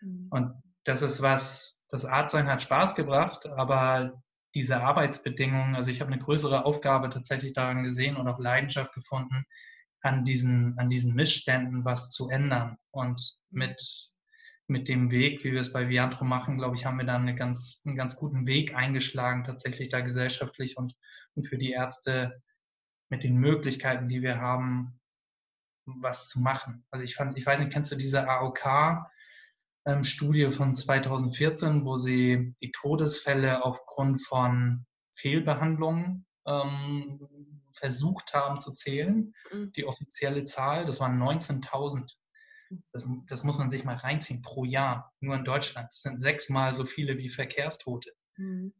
Mhm. 0.00 0.28
Und 0.30 0.62
das 0.84 1.02
ist 1.02 1.20
was, 1.20 1.86
das 1.90 2.04
Arztsein 2.04 2.48
hat 2.48 2.62
Spaß 2.62 2.94
gebracht, 2.94 3.46
aber 3.46 4.22
diese 4.54 4.82
Arbeitsbedingungen, 4.82 5.74
also 5.74 5.90
ich 5.90 6.00
habe 6.00 6.12
eine 6.12 6.22
größere 6.22 6.64
Aufgabe 6.64 7.10
tatsächlich 7.10 7.52
daran 7.52 7.82
gesehen 7.82 8.16
und 8.16 8.26
auch 8.26 8.38
Leidenschaft 8.38 8.94
gefunden, 8.94 9.44
an 10.00 10.24
diesen, 10.24 10.78
an 10.78 10.88
diesen 10.88 11.14
Missständen 11.14 11.84
was 11.84 12.10
zu 12.10 12.30
ändern 12.30 12.78
und 12.90 13.36
mit 13.50 14.12
mit 14.68 14.88
dem 14.88 15.10
Weg, 15.10 15.44
wie 15.44 15.52
wir 15.52 15.60
es 15.60 15.72
bei 15.72 15.88
Viantro 15.88 16.24
machen, 16.24 16.58
glaube 16.58 16.74
ich, 16.76 16.84
haben 16.86 16.98
wir 16.98 17.06
dann 17.06 17.22
eine 17.22 17.36
ganz, 17.36 17.82
einen 17.84 17.96
ganz 17.96 18.16
guten 18.16 18.46
Weg 18.46 18.74
eingeschlagen, 18.74 19.44
tatsächlich 19.44 19.88
da 19.90 20.00
gesellschaftlich 20.00 20.76
und, 20.76 20.96
und 21.34 21.44
für 21.46 21.56
die 21.56 21.70
Ärzte 21.70 22.42
mit 23.08 23.22
den 23.22 23.36
Möglichkeiten, 23.36 24.08
die 24.08 24.22
wir 24.22 24.40
haben, 24.40 24.98
was 25.84 26.28
zu 26.28 26.40
machen. 26.40 26.84
Also 26.90 27.04
ich 27.04 27.14
fand, 27.14 27.38
ich 27.38 27.46
weiß 27.46 27.60
nicht, 27.60 27.72
kennst 27.72 27.92
du 27.92 27.96
diese 27.96 28.28
AOK-Studie 28.28 29.04
ähm, 30.42 30.52
von 30.52 30.74
2014, 30.74 31.84
wo 31.84 31.96
sie 31.96 32.50
die 32.60 32.72
Todesfälle 32.72 33.64
aufgrund 33.64 34.20
von 34.20 34.84
Fehlbehandlungen 35.12 36.26
ähm, 36.44 37.20
versucht 37.72 38.34
haben 38.34 38.60
zu 38.60 38.72
zählen? 38.72 39.32
Mhm. 39.52 39.70
Die 39.76 39.84
offizielle 39.84 40.42
Zahl, 40.42 40.86
das 40.86 40.98
waren 40.98 41.22
19.000 41.22 42.16
das, 42.92 43.08
das, 43.26 43.44
muss 43.44 43.58
man 43.58 43.70
sich 43.70 43.84
mal 43.84 43.96
reinziehen 43.96 44.42
pro 44.42 44.64
Jahr, 44.64 45.12
nur 45.20 45.36
in 45.36 45.44
Deutschland. 45.44 45.88
Das 45.92 46.02
sind 46.02 46.20
sechsmal 46.20 46.74
so 46.74 46.84
viele 46.84 47.18
wie 47.18 47.28
Verkehrstote. 47.28 48.12
Mhm. 48.36 48.72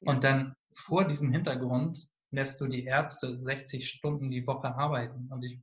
Ja. 0.00 0.12
Und 0.12 0.24
dann 0.24 0.54
vor 0.70 1.06
diesem 1.06 1.32
Hintergrund 1.32 2.08
lässt 2.30 2.60
du 2.60 2.66
die 2.66 2.84
Ärzte 2.84 3.38
60 3.42 3.88
Stunden 3.88 4.30
die 4.30 4.46
Woche 4.46 4.74
arbeiten. 4.74 5.28
Und 5.30 5.42
ich 5.42 5.60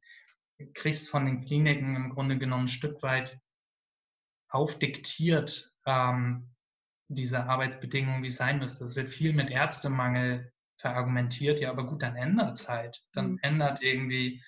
kriegst 0.73 1.09
von 1.09 1.25
den 1.25 1.41
Kliniken 1.41 1.95
im 1.95 2.09
Grunde 2.09 2.38
genommen 2.38 2.65
ein 2.65 2.69
Stück 2.69 3.01
weit 3.03 3.39
aufdiktiert, 4.49 5.73
ähm, 5.85 6.49
diese 7.07 7.45
Arbeitsbedingungen, 7.45 8.23
wie 8.23 8.27
es 8.27 8.38
sein 8.38 8.59
müsste. 8.59 8.85
Es 8.85 8.95
wird 8.95 9.09
viel 9.09 9.33
mit 9.33 9.49
Ärztemangel 9.49 10.51
verargumentiert, 10.77 11.59
ja, 11.59 11.71
aber 11.71 11.85
gut, 11.88 12.01
dann 12.01 12.15
ändert 12.15 12.59
es 12.59 12.69
halt. 12.69 13.03
Dann 13.13 13.31
mhm. 13.31 13.39
ändert 13.41 13.81
irgendwie 13.81 14.43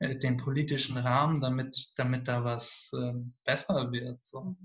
den 0.00 0.36
politischen 0.36 0.96
Rahmen, 0.98 1.40
damit, 1.40 1.92
damit 1.96 2.28
da 2.28 2.44
was 2.44 2.90
äh, 2.92 3.12
besser 3.44 3.90
wird. 3.92 4.24
So. 4.24 4.56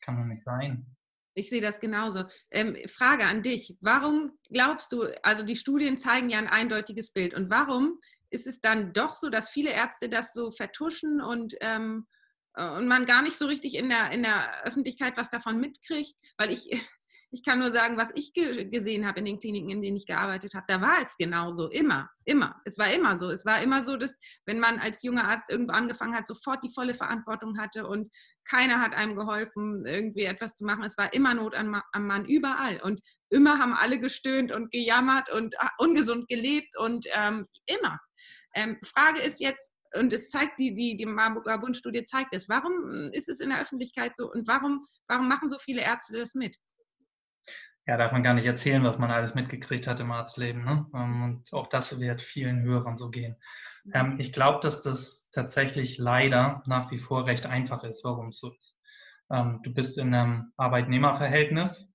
Kann 0.00 0.16
doch 0.16 0.24
nicht 0.24 0.42
sein. 0.42 0.86
Ich 1.34 1.48
sehe 1.48 1.60
das 1.60 1.80
genauso. 1.80 2.24
Ähm, 2.50 2.76
Frage 2.88 3.24
an 3.24 3.42
dich. 3.42 3.76
Warum 3.80 4.32
glaubst 4.50 4.92
du, 4.92 5.04
also 5.22 5.42
die 5.42 5.56
Studien 5.56 5.98
zeigen 5.98 6.30
ja 6.30 6.38
ein 6.38 6.48
eindeutiges 6.48 7.10
Bild 7.10 7.34
und 7.34 7.50
warum 7.50 8.00
ist 8.30 8.46
es 8.46 8.60
dann 8.60 8.92
doch 8.92 9.14
so, 9.14 9.28
dass 9.28 9.50
viele 9.50 9.70
Ärzte 9.70 10.08
das 10.08 10.32
so 10.32 10.50
vertuschen 10.50 11.20
und, 11.20 11.54
ähm, 11.60 12.06
äh, 12.54 12.68
und 12.70 12.88
man 12.88 13.06
gar 13.06 13.22
nicht 13.22 13.36
so 13.36 13.46
richtig 13.46 13.74
in 13.74 13.88
der, 13.88 14.10
in 14.10 14.22
der 14.22 14.64
Öffentlichkeit 14.64 15.16
was 15.16 15.30
davon 15.30 15.60
mitkriegt? 15.60 16.14
Weil 16.36 16.50
ich, 16.50 16.70
ich 17.32 17.44
kann 17.44 17.60
nur 17.60 17.70
sagen, 17.70 17.96
was 17.96 18.10
ich 18.14 18.32
ge 18.32 18.64
gesehen 18.64 19.06
habe 19.06 19.20
in 19.20 19.24
den 19.24 19.38
Kliniken, 19.38 19.70
in 19.70 19.82
denen 19.82 19.96
ich 19.96 20.06
gearbeitet 20.06 20.54
habe, 20.54 20.64
da 20.66 20.80
war 20.80 21.00
es 21.00 21.16
genauso, 21.16 21.68
immer, 21.68 22.10
immer. 22.24 22.60
Es 22.64 22.76
war 22.76 22.92
immer 22.92 23.16
so. 23.16 23.30
Es 23.30 23.44
war 23.44 23.62
immer 23.62 23.84
so, 23.84 23.96
dass 23.96 24.18
wenn 24.46 24.58
man 24.58 24.78
als 24.78 25.02
junger 25.02 25.28
Arzt 25.28 25.48
irgendwo 25.48 25.72
angefangen 25.72 26.14
hat, 26.14 26.26
sofort 26.26 26.64
die 26.64 26.72
volle 26.74 26.94
Verantwortung 26.94 27.58
hatte 27.58 27.86
und 27.86 28.10
keiner 28.44 28.80
hat 28.80 28.94
einem 28.94 29.14
geholfen, 29.14 29.86
irgendwie 29.86 30.24
etwas 30.24 30.54
zu 30.54 30.64
machen. 30.64 30.82
Es 30.82 30.98
war 30.98 31.12
immer 31.14 31.34
Not 31.34 31.54
am, 31.54 31.80
am 31.92 32.06
Mann, 32.06 32.24
überall. 32.24 32.80
Und 32.82 33.00
immer 33.28 33.58
haben 33.58 33.74
alle 33.74 34.00
gestöhnt 34.00 34.50
und 34.50 34.72
gejammert 34.72 35.30
und 35.30 35.54
ah, 35.60 35.70
ungesund 35.78 36.28
gelebt 36.28 36.76
und 36.78 37.06
ähm, 37.14 37.46
immer. 37.66 38.00
Ähm, 38.56 38.76
Frage 38.82 39.20
ist 39.20 39.40
jetzt, 39.40 39.72
und 39.94 40.12
es 40.12 40.30
zeigt, 40.30 40.58
die, 40.58 40.74
die, 40.74 40.96
die 40.96 41.06
Marburger 41.06 41.58
Bundstudie 41.58 42.04
zeigt 42.04 42.34
es, 42.34 42.48
warum 42.48 43.10
ist 43.12 43.28
es 43.28 43.40
in 43.40 43.50
der 43.50 43.60
Öffentlichkeit 43.60 44.16
so 44.16 44.30
und 44.30 44.48
warum, 44.48 44.86
warum 45.08 45.28
machen 45.28 45.48
so 45.48 45.58
viele 45.58 45.82
Ärzte 45.82 46.18
das 46.18 46.34
mit? 46.34 46.56
Ja, 47.90 47.96
darf 47.96 48.12
man 48.12 48.22
gar 48.22 48.34
nicht 48.34 48.46
erzählen, 48.46 48.84
was 48.84 48.98
man 48.98 49.10
alles 49.10 49.34
mitgekriegt 49.34 49.88
hat 49.88 49.98
im 49.98 50.12
Arztleben. 50.12 50.62
Ne? 50.62 50.86
Ähm, 50.94 51.22
und 51.24 51.52
auch 51.52 51.66
das 51.66 51.98
wird 51.98 52.22
vielen 52.22 52.62
Hörern 52.62 52.96
so 52.96 53.10
gehen. 53.10 53.34
Ähm, 53.92 54.14
ich 54.20 54.32
glaube, 54.32 54.60
dass 54.62 54.82
das 54.82 55.32
tatsächlich 55.32 55.98
leider 55.98 56.62
nach 56.66 56.92
wie 56.92 57.00
vor 57.00 57.26
recht 57.26 57.46
einfach 57.46 57.82
ist, 57.82 58.04
warum 58.04 58.28
es 58.28 58.38
so 58.38 58.52
ist. 58.52 58.78
Ähm, 59.28 59.58
du 59.64 59.74
bist 59.74 59.98
in 59.98 60.14
einem 60.14 60.52
Arbeitnehmerverhältnis 60.56 61.92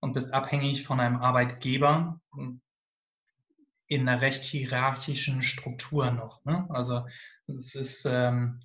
und 0.00 0.14
bist 0.14 0.32
abhängig 0.32 0.86
von 0.86 1.00
einem 1.00 1.20
Arbeitgeber 1.20 2.18
in 3.86 4.08
einer 4.08 4.22
recht 4.22 4.42
hierarchischen 4.42 5.42
Struktur 5.42 6.12
noch. 6.12 6.42
Ne? 6.46 6.66
Also 6.70 7.04
es 7.46 7.74
ist 7.74 8.08
ähm, 8.10 8.62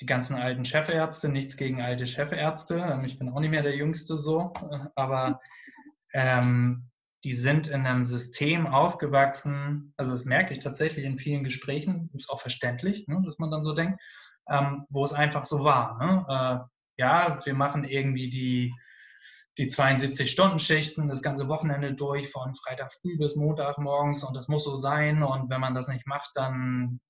die 0.00 0.06
ganzen 0.06 0.36
alten 0.36 0.64
Chefärzte, 0.64 1.28
nichts 1.28 1.56
gegen 1.56 1.82
alte 1.82 2.06
Chefärzte. 2.06 2.76
Ähm, 2.76 3.04
ich 3.04 3.18
bin 3.18 3.28
auch 3.30 3.40
nicht 3.40 3.50
mehr 3.50 3.62
der 3.62 3.76
Jüngste 3.76 4.18
so, 4.18 4.52
aber 4.94 5.40
ähm, 6.12 6.90
die 7.24 7.32
sind 7.32 7.66
in 7.66 7.86
einem 7.86 8.04
System 8.04 8.66
aufgewachsen, 8.66 9.92
also 9.96 10.12
das 10.12 10.26
merke 10.26 10.52
ich 10.52 10.60
tatsächlich 10.60 11.04
in 11.04 11.18
vielen 11.18 11.44
Gesprächen, 11.44 12.10
ist 12.14 12.30
auch 12.30 12.40
verständlich, 12.40 13.08
ne, 13.08 13.20
dass 13.24 13.38
man 13.38 13.50
dann 13.50 13.64
so 13.64 13.74
denkt, 13.74 14.00
ähm, 14.48 14.86
wo 14.90 15.04
es 15.04 15.12
einfach 15.12 15.44
so 15.44 15.64
war. 15.64 15.98
Ne? 15.98 16.24
Äh, 16.28 17.02
ja, 17.02 17.40
wir 17.44 17.54
machen 17.54 17.84
irgendwie 17.84 18.30
die, 18.30 18.74
die 19.58 19.68
72-Stunden-Schichten 19.68 21.08
das 21.08 21.22
ganze 21.22 21.48
Wochenende 21.48 21.94
durch, 21.94 22.30
von 22.30 22.54
Freitag 22.54 22.92
früh 22.92 23.16
bis 23.18 23.34
Montag 23.34 23.78
morgens 23.78 24.22
und 24.22 24.36
das 24.36 24.48
muss 24.48 24.64
so 24.64 24.74
sein 24.74 25.22
und 25.22 25.50
wenn 25.50 25.60
man 25.60 25.74
das 25.74 25.88
nicht 25.88 26.06
macht, 26.06 26.30
dann 26.34 27.00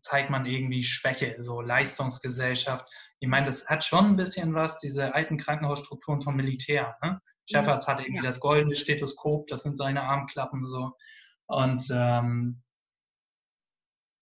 zeigt 0.00 0.30
man 0.30 0.46
irgendwie 0.46 0.82
Schwäche, 0.82 1.36
so 1.38 1.60
Leistungsgesellschaft. 1.60 2.86
Ich 3.20 3.28
meine, 3.28 3.46
das 3.46 3.68
hat 3.68 3.84
schon 3.84 4.06
ein 4.06 4.16
bisschen 4.16 4.54
was, 4.54 4.78
diese 4.78 5.14
alten 5.14 5.38
Krankenhausstrukturen 5.38 6.22
vom 6.22 6.36
Militär. 6.36 6.96
Ne? 7.02 7.20
Chefarzt 7.50 7.86
hat 7.88 8.00
irgendwie 8.00 8.16
ja. 8.16 8.22
das 8.22 8.40
goldene 8.40 8.74
Stethoskop, 8.74 9.46
das 9.48 9.62
sind 9.62 9.76
seine 9.76 10.02
Armklappen 10.02 10.66
so. 10.66 10.92
Und 11.46 11.84
ähm, 11.92 12.62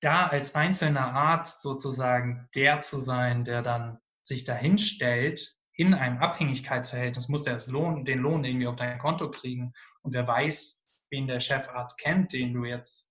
da 0.01 0.27
als 0.27 0.55
einzelner 0.55 1.13
Arzt 1.15 1.63
sozusagen 1.63 2.49
der 2.55 2.81
zu 2.81 2.99
sein, 2.99 3.45
der 3.45 3.63
dann 3.63 3.99
sich 4.23 4.45
dahin 4.45 4.79
stellt, 4.79 5.57
in 5.75 5.95
einem 5.95 6.19
Abhängigkeitsverhältnis, 6.19 7.29
muss 7.29 7.47
er 7.47 7.59
Lohn, 7.69 8.05
den 8.05 8.19
Lohn 8.19 8.45
irgendwie 8.45 8.67
auf 8.67 8.77
dein 8.77 8.99
Konto 8.99 9.31
kriegen. 9.31 9.73
Und 10.03 10.13
wer 10.15 10.27
weiß, 10.27 10.85
wen 11.11 11.27
der 11.27 11.41
Chefarzt 11.41 11.99
kennt, 11.99 12.33
den 12.33 12.53
du 12.53 12.65
jetzt 12.65 13.10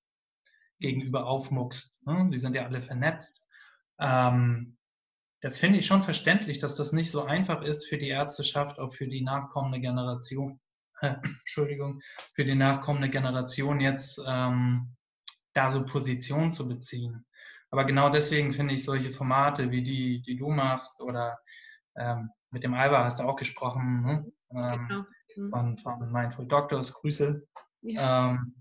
gegenüber 0.79 1.25
aufmuckst. 1.25 2.05
Ne? 2.07 2.29
Die 2.31 2.39
sind 2.39 2.55
ja 2.55 2.65
alle 2.65 2.81
vernetzt. 2.81 3.48
Ähm, 4.00 4.77
das 5.41 5.57
finde 5.57 5.79
ich 5.79 5.86
schon 5.86 6.03
verständlich, 6.03 6.59
dass 6.59 6.75
das 6.75 6.91
nicht 6.91 7.12
so 7.12 7.24
einfach 7.24 7.62
ist 7.62 7.88
für 7.88 7.98
die 7.98 8.09
Ärzteschaft, 8.09 8.79
auch 8.79 8.93
für 8.93 9.07
die 9.07 9.21
nachkommende 9.21 9.79
Generation. 9.79 10.59
Entschuldigung, 11.01 12.01
für 12.33 12.43
die 12.43 12.55
nachkommende 12.55 13.09
Generation 13.09 13.79
jetzt 13.79 14.21
ähm, 14.27 14.95
da 15.53 15.71
so 15.71 15.86
Position 15.86 16.51
zu 16.51 16.67
beziehen. 16.67 17.25
Aber 17.71 17.86
genau 17.86 18.09
deswegen 18.09 18.51
finde 18.51 18.74
ich 18.74 18.83
solche 18.83 19.12
Formate 19.12 19.71
wie 19.71 19.83
die, 19.83 20.21
die 20.21 20.36
du 20.36 20.50
machst 20.50 21.01
oder 21.01 21.39
ähm, 21.95 22.31
mit 22.51 22.63
dem 22.63 22.74
Alba 22.74 23.03
hast 23.03 23.19
du 23.19 23.24
auch 23.24 23.36
gesprochen, 23.36 24.01
ne? 24.01 24.31
ähm, 24.51 24.88
genau. 24.88 25.05
mhm. 25.36 25.50
von, 25.51 25.77
von 25.77 26.12
Mindful 26.12 26.48
Doctors, 26.48 26.93
Grüße. 26.93 27.48
Ja. 27.81 28.31
Ähm, 28.31 28.55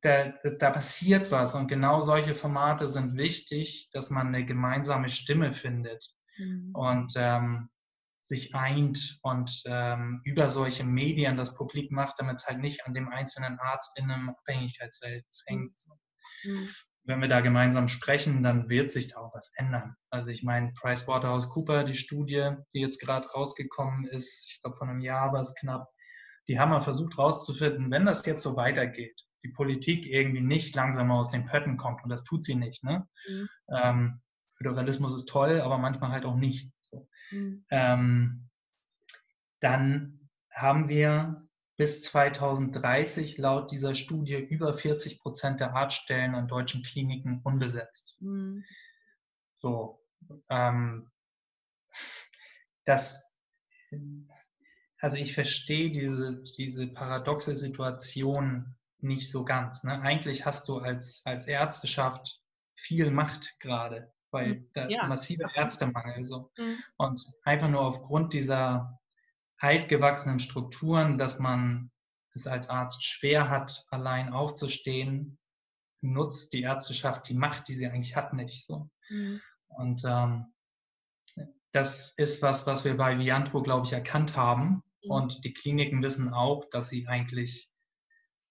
da, 0.00 0.32
da, 0.58 0.70
passiert 0.70 1.30
was 1.30 1.54
und 1.54 1.68
genau 1.68 2.00
solche 2.00 2.34
Formate 2.34 2.88
sind 2.88 3.16
wichtig, 3.16 3.90
dass 3.92 4.10
man 4.10 4.28
eine 4.28 4.44
gemeinsame 4.44 5.10
Stimme 5.10 5.52
findet 5.52 6.14
mhm. 6.38 6.70
und 6.74 7.12
ähm, 7.16 7.68
sich 8.22 8.54
eint 8.54 9.18
und 9.22 9.62
ähm, 9.66 10.20
über 10.24 10.48
solche 10.48 10.84
Medien 10.84 11.36
das 11.36 11.54
publik 11.54 11.90
macht, 11.90 12.14
damit 12.18 12.36
es 12.36 12.46
halt 12.46 12.60
nicht 12.60 12.86
an 12.86 12.94
dem 12.94 13.08
einzelnen 13.08 13.58
Arzt 13.58 13.98
in 13.98 14.10
einem 14.10 14.30
Abhängigkeitsverhältnis 14.30 15.44
hängt. 15.46 15.78
Mhm 16.44 16.68
wenn 17.04 17.20
wir 17.20 17.28
da 17.28 17.40
gemeinsam 17.40 17.88
sprechen, 17.88 18.42
dann 18.42 18.68
wird 18.68 18.90
sich 18.90 19.08
da 19.08 19.18
auch 19.18 19.34
was 19.34 19.52
ändern. 19.56 19.96
Also 20.10 20.30
ich 20.30 20.42
meine, 20.42 20.72
PricewaterhouseCooper, 20.72 21.84
die 21.84 21.94
Studie, 21.94 22.50
die 22.74 22.80
jetzt 22.80 23.00
gerade 23.00 23.26
rausgekommen 23.28 24.06
ist, 24.06 24.50
ich 24.50 24.62
glaube 24.62 24.76
von 24.76 24.88
einem 24.88 25.00
Jahr 25.00 25.32
war 25.32 25.40
es 25.40 25.54
knapp, 25.54 25.88
die 26.48 26.58
haben 26.58 26.70
mal 26.70 26.80
versucht 26.80 27.16
herauszufinden, 27.16 27.90
wenn 27.90 28.06
das 28.06 28.24
jetzt 28.26 28.42
so 28.42 28.56
weitergeht, 28.56 29.20
die 29.42 29.48
Politik 29.48 30.06
irgendwie 30.06 30.40
nicht 30.40 30.74
langsam 30.74 31.10
aus 31.10 31.30
den 31.30 31.44
Pötten 31.44 31.76
kommt, 31.76 32.02
und 32.04 32.10
das 32.10 32.24
tut 32.24 32.44
sie 32.44 32.54
nicht. 32.54 32.84
Ne? 32.84 33.08
Mhm. 33.28 33.48
Ähm, 33.68 34.20
Föderalismus 34.56 35.14
ist 35.14 35.28
toll, 35.28 35.60
aber 35.60 35.78
manchmal 35.78 36.12
halt 36.12 36.24
auch 36.24 36.36
nicht. 36.36 36.72
So. 36.82 37.08
Mhm. 37.30 37.64
Ähm, 37.70 38.48
dann 39.60 40.28
haben 40.50 40.88
wir 40.88 41.48
bis 41.76 42.02
2030 42.02 43.38
laut 43.38 43.70
dieser 43.70 43.94
Studie 43.94 44.34
über 44.34 44.74
40 44.74 45.20
Prozent 45.20 45.60
der 45.60 45.74
Arztstellen 45.74 46.34
an 46.34 46.48
deutschen 46.48 46.82
Kliniken 46.82 47.40
unbesetzt. 47.42 48.16
Mhm. 48.20 48.64
So, 49.56 50.00
ähm, 50.48 51.10
das, 52.84 53.36
also 54.98 55.16
ich 55.16 55.34
verstehe 55.34 55.90
diese, 55.90 56.42
diese 56.56 56.86
paradoxe 56.88 57.56
Situation 57.56 58.76
nicht 59.02 59.30
so 59.30 59.44
ganz. 59.44 59.84
Ne? 59.84 60.00
Eigentlich 60.00 60.46
hast 60.46 60.68
du 60.68 60.78
als, 60.78 61.22
als 61.24 61.46
Ärzteschaft 61.46 62.40
viel 62.74 63.10
Macht 63.10 63.58
gerade, 63.60 64.12
weil 64.30 64.54
mhm. 64.54 64.70
da 64.72 64.84
ist 64.84 64.94
ja. 64.94 65.06
massiver 65.06 65.54
Ärztemangel. 65.54 66.24
So. 66.24 66.50
Mhm. 66.56 66.78
Und 66.96 67.22
einfach 67.44 67.68
nur 67.68 67.82
aufgrund 67.82 68.32
dieser 68.32 68.98
altgewachsenen 69.58 70.40
Strukturen, 70.40 71.18
dass 71.18 71.38
man 71.38 71.90
es 72.34 72.46
als 72.46 72.68
Arzt 72.68 73.04
schwer 73.04 73.48
hat, 73.48 73.86
allein 73.90 74.32
aufzustehen, 74.32 75.38
nutzt 76.00 76.52
die 76.52 76.62
Ärzteschaft 76.62 77.28
die 77.28 77.34
Macht, 77.34 77.68
die 77.68 77.74
sie 77.74 77.86
eigentlich 77.86 78.16
hat, 78.16 78.32
nicht 78.32 78.66
so. 78.66 78.90
Mhm. 79.08 79.40
Und 79.68 80.02
ähm, 80.04 80.52
das 81.72 82.10
ist 82.16 82.42
was, 82.42 82.66
was 82.66 82.84
wir 82.84 82.96
bei 82.96 83.18
Viantro, 83.18 83.62
glaube 83.62 83.86
ich, 83.86 83.92
erkannt 83.92 84.36
haben. 84.36 84.82
Mhm. 85.04 85.10
Und 85.10 85.44
die 85.44 85.54
Kliniken 85.54 86.02
wissen 86.02 86.32
auch, 86.32 86.64
dass 86.70 86.88
sie 86.88 87.06
eigentlich 87.06 87.71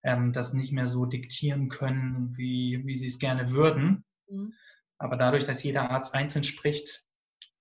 ähm, 0.04 0.34
das 0.34 0.54
nicht 0.54 0.72
mehr 0.72 0.88
so 0.88 1.06
diktieren 1.06 1.70
können, 1.70 2.36
wie, 2.38 2.82
wie 2.86 2.96
sie 2.96 3.08
es 3.08 3.20
gerne 3.20 3.52
würden. 3.52 4.04
Mhm. 4.28 4.54
Aber 4.98 5.18
dadurch, 5.18 5.46
dass 5.46 5.64
jeder 5.64 5.90
Arzt 5.90 6.14
einzeln 6.14 6.44
spricht, 6.44 7.06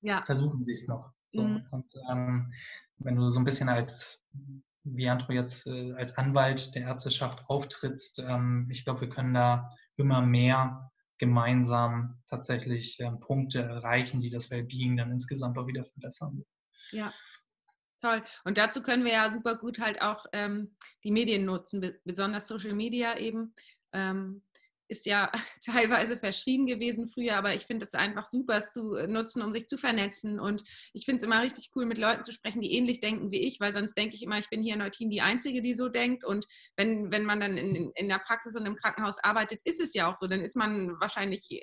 ja. 0.03 0.23
versuchen 0.25 0.63
sie 0.63 0.73
es 0.73 0.89
noch. 0.89 1.13
So. 1.33 1.43
Mhm. 1.43 1.67
Und 1.71 1.93
ähm, 2.11 2.53
wenn 2.99 3.17
du 3.17 3.31
so 3.31 3.41
ein 3.41 3.45
bisschen 3.45 3.69
als 3.69 4.23
Viantro 4.85 5.33
jetzt 5.33 5.67
äh, 5.67 5.93
als 5.93 6.17
Anwalt 6.17 6.75
der 6.75 6.83
Ärzteschaft 6.83 7.45
auftrittst, 7.49 8.21
ähm, 8.21 8.69
ich 8.71 8.85
glaube, 8.85 9.03
wir 9.03 9.09
können 9.09 9.35
da 9.35 9.71
immer 9.97 10.23
mehr 10.23 10.91
gemeinsam 11.19 12.19
tatsächlich 12.29 12.99
ähm, 13.01 13.21
Punkte 13.21 13.63
erreichen, 13.63 14.21
die 14.21 14.31
das 14.31 14.51
Wellbeing 14.51 14.97
dann 14.97 15.13
insgesamt 15.13 15.59
auch 15.59 15.67
wieder 15.67 15.85
verbessern. 15.85 16.43
Ja, 16.93 17.13
toll. 18.01 18.23
Und 18.45 18.59
dazu 18.59 18.83
können 18.83 19.05
wir 19.05 19.13
ja 19.13 19.33
super 19.33 19.57
gut 19.57 19.79
halt 19.79 20.03
auch 20.03 20.27
ähm, 20.33 20.77
die 21.05 21.11
Medien 21.11 21.45
nutzen, 21.45 21.95
besonders 22.05 22.49
Social 22.49 22.75
Media 22.75 23.17
eben. 23.19 23.55
Ähm, 23.93 24.43
ist 24.91 25.07
ja 25.07 25.31
teilweise 25.65 26.19
verschrien 26.19 26.67
gewesen 26.67 27.09
früher, 27.09 27.37
aber 27.37 27.55
ich 27.55 27.67
finde 27.67 27.87
es 27.87 27.95
einfach 27.95 28.27
super, 28.27 28.59
es 28.59 28.73
zu 28.73 28.95
äh, 28.97 29.07
nutzen, 29.07 29.43
um 29.43 29.53
sich 29.53 29.67
zu 29.67 29.79
vernetzen. 29.79 30.41
Und 30.41 30.65
ich 30.93 31.05
finde 31.05 31.19
es 31.19 31.23
immer 31.23 31.43
richtig 31.43 31.71
cool, 31.75 31.87
mit 31.87 31.99
Leuten 31.99 32.25
zu 32.25 32.33
sprechen, 32.33 32.61
die 32.61 32.75
ähnlich 32.75 33.01
denken 33.01 33.31
wie 33.31 33.47
ich, 33.47 33.61
weil 33.61 33.73
sonst 33.73 33.95
denke 33.97 34.17
ich 34.17 34.23
immer, 34.23 34.39
ich 34.39 34.51
bin 34.51 34.63
hier 34.63 34.75
in 34.75 34.81
Neutin 34.81 35.11
die 35.11 35.23
Einzige, 35.23 35.63
die 35.63 35.75
so 35.75 35.89
denkt. 35.89 36.25
Und 36.25 36.47
wenn, 36.77 37.11
wenn 37.13 37.25
man 37.25 37.41
dann 37.41 37.57
in, 37.57 37.93
in 37.95 38.09
der 38.09 38.19
Praxis 38.19 38.57
und 38.57 38.67
im 38.67 38.77
Krankenhaus 38.77 39.19
arbeitet, 39.23 39.61
ist 39.65 39.81
es 39.81 39.95
ja 39.95 40.11
auch 40.11 40.17
so. 40.17 40.27
Dann 40.27 40.41
ist 40.41 40.57
man 40.57 41.01
wahrscheinlich 41.01 41.49
äh, 41.51 41.61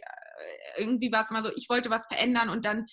irgendwie 0.77 1.11
was 1.11 1.29
mal 1.29 1.41
so, 1.41 1.51
ich 1.55 1.69
wollte 1.69 1.89
was 1.89 2.07
verändern 2.07 2.49
und 2.49 2.65
dann 2.65 2.85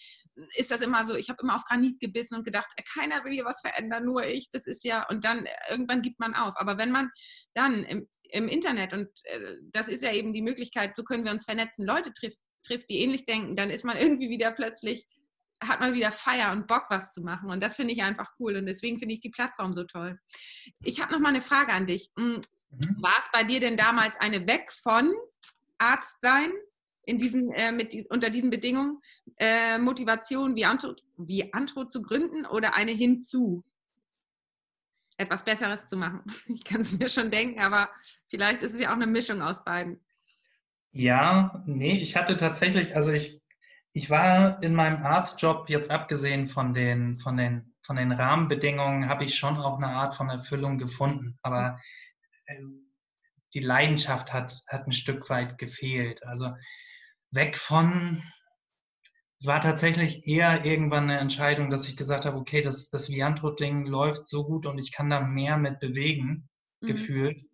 ist 0.56 0.70
das 0.70 0.80
immer 0.80 1.04
so, 1.06 1.14
ich 1.14 1.28
habe 1.28 1.38
immer 1.42 1.56
auf 1.56 1.64
Granit 1.64 2.00
gebissen 2.00 2.36
und 2.36 2.44
gedacht, 2.44 2.66
keiner 2.92 3.24
will 3.24 3.32
hier 3.32 3.44
was 3.44 3.60
verändern, 3.60 4.04
nur 4.04 4.24
ich, 4.24 4.50
das 4.50 4.66
ist 4.66 4.84
ja, 4.84 5.06
und 5.08 5.24
dann 5.24 5.46
äh, 5.46 5.52
irgendwann 5.70 6.02
gibt 6.02 6.18
man 6.18 6.34
auf. 6.34 6.54
Aber 6.56 6.78
wenn 6.78 6.90
man 6.90 7.10
dann 7.54 7.84
im, 7.84 8.08
im 8.34 8.48
Internet. 8.48 8.92
Und 8.92 9.08
äh, 9.24 9.56
das 9.72 9.88
ist 9.88 10.02
ja 10.02 10.12
eben 10.12 10.32
die 10.32 10.42
Möglichkeit, 10.42 10.96
so 10.96 11.04
können 11.04 11.24
wir 11.24 11.32
uns 11.32 11.44
vernetzen, 11.44 11.86
Leute 11.86 12.12
trifft, 12.12 12.38
trifft, 12.66 12.90
die 12.90 13.00
ähnlich 13.00 13.24
denken, 13.24 13.56
dann 13.56 13.70
ist 13.70 13.84
man 13.84 13.96
irgendwie 13.96 14.28
wieder 14.28 14.50
plötzlich, 14.50 15.06
hat 15.62 15.80
man 15.80 15.94
wieder 15.94 16.10
Feier 16.10 16.52
und 16.52 16.66
Bock, 16.66 16.86
was 16.90 17.12
zu 17.12 17.22
machen. 17.22 17.50
Und 17.50 17.62
das 17.62 17.76
finde 17.76 17.94
ich 17.94 18.02
einfach 18.02 18.32
cool. 18.38 18.56
Und 18.56 18.66
deswegen 18.66 18.98
finde 18.98 19.14
ich 19.14 19.20
die 19.20 19.30
Plattform 19.30 19.72
so 19.72 19.84
toll. 19.84 20.18
Ich 20.82 21.00
habe 21.00 21.12
noch 21.12 21.20
mal 21.20 21.28
eine 21.28 21.40
Frage 21.40 21.72
an 21.72 21.86
dich. 21.86 22.10
Hm, 22.18 22.40
mhm. 22.70 23.02
War 23.02 23.18
es 23.20 23.28
bei 23.32 23.44
dir 23.44 23.60
denn 23.60 23.76
damals 23.76 24.18
eine 24.18 24.46
Weg 24.46 24.72
von 24.72 25.12
Arzt 25.78 26.16
sein 26.20 26.50
in 27.06 27.18
diesen, 27.18 27.52
äh, 27.52 27.72
mit, 27.72 27.94
unter 28.10 28.30
diesen 28.30 28.50
Bedingungen, 28.50 29.00
äh, 29.36 29.78
Motivation 29.78 30.56
wie 30.56 30.64
Antro, 30.64 30.94
wie 31.16 31.52
Antro 31.52 31.84
zu 31.84 32.02
gründen 32.02 32.46
oder 32.46 32.74
eine 32.74 32.92
hinzu? 32.92 33.64
etwas 35.16 35.44
Besseres 35.44 35.86
zu 35.86 35.96
machen. 35.96 36.22
Ich 36.48 36.64
kann 36.64 36.80
es 36.80 36.98
mir 36.98 37.08
schon 37.08 37.30
denken, 37.30 37.60
aber 37.60 37.88
vielleicht 38.28 38.62
ist 38.62 38.74
es 38.74 38.80
ja 38.80 38.90
auch 38.90 38.96
eine 38.96 39.06
Mischung 39.06 39.42
aus 39.42 39.64
beiden. 39.64 40.00
Ja, 40.92 41.62
nee, 41.66 41.98
ich 41.98 42.16
hatte 42.16 42.36
tatsächlich, 42.36 42.94
also 42.94 43.12
ich, 43.12 43.40
ich 43.92 44.10
war 44.10 44.62
in 44.62 44.74
meinem 44.74 45.04
Arztjob, 45.04 45.68
jetzt 45.68 45.90
abgesehen 45.90 46.46
von 46.46 46.74
den, 46.74 47.16
von 47.16 47.36
den, 47.36 47.74
von 47.82 47.96
den 47.96 48.12
Rahmenbedingungen, 48.12 49.08
habe 49.08 49.24
ich 49.24 49.36
schon 49.36 49.56
auch 49.56 49.76
eine 49.76 49.88
Art 49.88 50.14
von 50.14 50.28
Erfüllung 50.30 50.78
gefunden. 50.78 51.38
Aber 51.42 51.78
äh, 52.46 52.60
die 53.54 53.60
Leidenschaft 53.60 54.32
hat, 54.32 54.62
hat 54.68 54.86
ein 54.86 54.92
Stück 54.92 55.28
weit 55.30 55.58
gefehlt. 55.58 56.24
Also 56.24 56.50
weg 57.34 57.56
von 57.56 58.22
es 59.44 59.48
war 59.48 59.60
tatsächlich 59.60 60.26
eher 60.26 60.64
irgendwann 60.64 61.04
eine 61.04 61.18
Entscheidung, 61.18 61.68
dass 61.68 61.86
ich 61.86 61.98
gesagt 61.98 62.24
habe, 62.24 62.38
okay, 62.38 62.62
das, 62.62 62.88
das 62.88 63.10
Viantro-Ding 63.10 63.84
läuft 63.84 64.26
so 64.26 64.46
gut 64.46 64.64
und 64.64 64.78
ich 64.78 64.90
kann 64.90 65.10
da 65.10 65.20
mehr 65.20 65.58
mit 65.58 65.80
bewegen, 65.80 66.48
mhm. 66.80 66.86
gefühlt. 66.86 67.44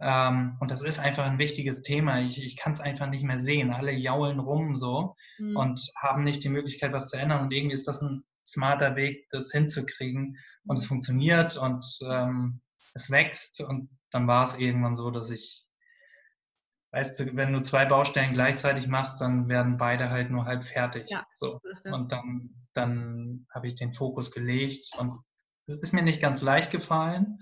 Ähm, 0.00 0.58
und 0.60 0.70
das 0.70 0.82
ist 0.82 0.98
einfach 0.98 1.24
ein 1.24 1.38
wichtiges 1.38 1.80
Thema. 1.80 2.20
Ich, 2.20 2.42
ich 2.42 2.58
kann 2.58 2.72
es 2.72 2.80
einfach 2.80 3.08
nicht 3.08 3.24
mehr 3.24 3.40
sehen. 3.40 3.72
Alle 3.72 3.92
jaulen 3.92 4.38
rum 4.38 4.76
so 4.76 5.16
mhm. 5.38 5.56
und 5.56 5.80
haben 5.96 6.24
nicht 6.24 6.44
die 6.44 6.50
Möglichkeit, 6.50 6.92
was 6.92 7.08
zu 7.08 7.16
ändern. 7.16 7.40
Und 7.40 7.54
irgendwie 7.54 7.74
ist 7.74 7.88
das 7.88 8.02
ein 8.02 8.22
smarter 8.44 8.94
Weg, 8.94 9.26
das 9.30 9.50
hinzukriegen. 9.50 10.36
Und 10.66 10.76
es 10.76 10.84
funktioniert 10.84 11.56
und 11.56 11.86
ähm, 12.06 12.60
es 12.92 13.10
wächst. 13.10 13.62
Und 13.62 13.88
dann 14.10 14.26
war 14.26 14.44
es 14.44 14.58
irgendwann 14.58 14.94
so, 14.94 15.10
dass 15.10 15.30
ich 15.30 15.63
weißt 16.94 17.18
du, 17.18 17.36
wenn 17.36 17.52
du 17.52 17.60
zwei 17.60 17.84
Baustellen 17.86 18.34
gleichzeitig 18.34 18.86
machst, 18.86 19.20
dann 19.20 19.48
werden 19.48 19.78
beide 19.78 20.10
halt 20.10 20.30
nur 20.30 20.44
halb 20.44 20.62
fertig. 20.62 21.06
Ja, 21.08 21.26
so. 21.32 21.60
Und 21.90 22.12
dann, 22.12 22.50
dann 22.72 23.46
habe 23.52 23.66
ich 23.66 23.74
den 23.74 23.92
Fokus 23.92 24.30
gelegt 24.30 24.90
und 24.98 25.18
es 25.66 25.74
ist 25.82 25.92
mir 25.92 26.02
nicht 26.02 26.20
ganz 26.20 26.42
leicht 26.42 26.70
gefallen. 26.70 27.40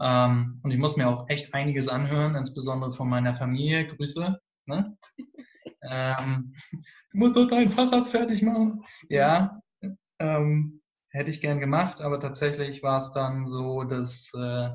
Ähm, 0.00 0.60
und 0.64 0.72
ich 0.72 0.78
muss 0.78 0.96
mir 0.96 1.08
auch 1.08 1.28
echt 1.28 1.54
einiges 1.54 1.86
anhören, 1.86 2.34
insbesondere 2.34 2.90
von 2.90 3.08
meiner 3.08 3.34
Familie. 3.34 3.86
Grüße. 3.86 4.40
Ne? 4.66 4.98
ähm, 5.82 6.54
du 7.12 7.18
musst 7.18 7.36
doch 7.36 7.46
dein 7.46 7.70
Fahrrad 7.70 8.08
fertig 8.08 8.42
machen. 8.42 8.82
Ja, 9.08 9.60
ähm, 10.18 10.80
hätte 11.10 11.30
ich 11.30 11.40
gern 11.40 11.60
gemacht, 11.60 12.00
aber 12.00 12.18
tatsächlich 12.18 12.82
war 12.82 12.98
es 12.98 13.12
dann 13.12 13.46
so, 13.46 13.84
dass 13.84 14.32
äh, 14.34 14.70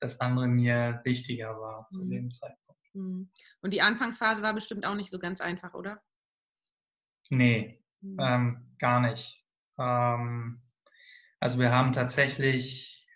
das 0.00 0.20
andere 0.20 0.48
mir 0.48 1.02
wichtiger 1.04 1.60
war 1.60 1.86
zu 1.90 2.04
mhm. 2.04 2.10
dem 2.10 2.30
Zeitpunkt. 2.32 2.61
Mhm. 2.94 3.30
Und 3.60 3.72
die 3.72 3.82
Anfangsphase 3.82 4.42
war 4.42 4.54
bestimmt 4.54 4.86
auch 4.86 4.94
nicht 4.94 5.10
so 5.10 5.18
ganz 5.18 5.40
einfach, 5.40 5.74
oder? 5.74 6.02
Nee, 7.30 7.82
mhm. 8.00 8.16
ähm, 8.20 8.76
gar 8.78 9.00
nicht. 9.00 9.44
Ähm, 9.78 10.62
also 11.40 11.58
wir 11.58 11.72
haben 11.72 11.92
tatsächlich 11.92 13.08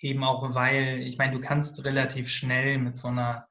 eben 0.00 0.24
auch, 0.24 0.54
weil, 0.54 1.02
ich 1.02 1.18
meine, 1.18 1.32
du 1.32 1.40
kannst 1.40 1.84
relativ 1.84 2.28
schnell 2.28 2.78
mit 2.78 2.96
so 2.96 3.08
einer 3.08 3.46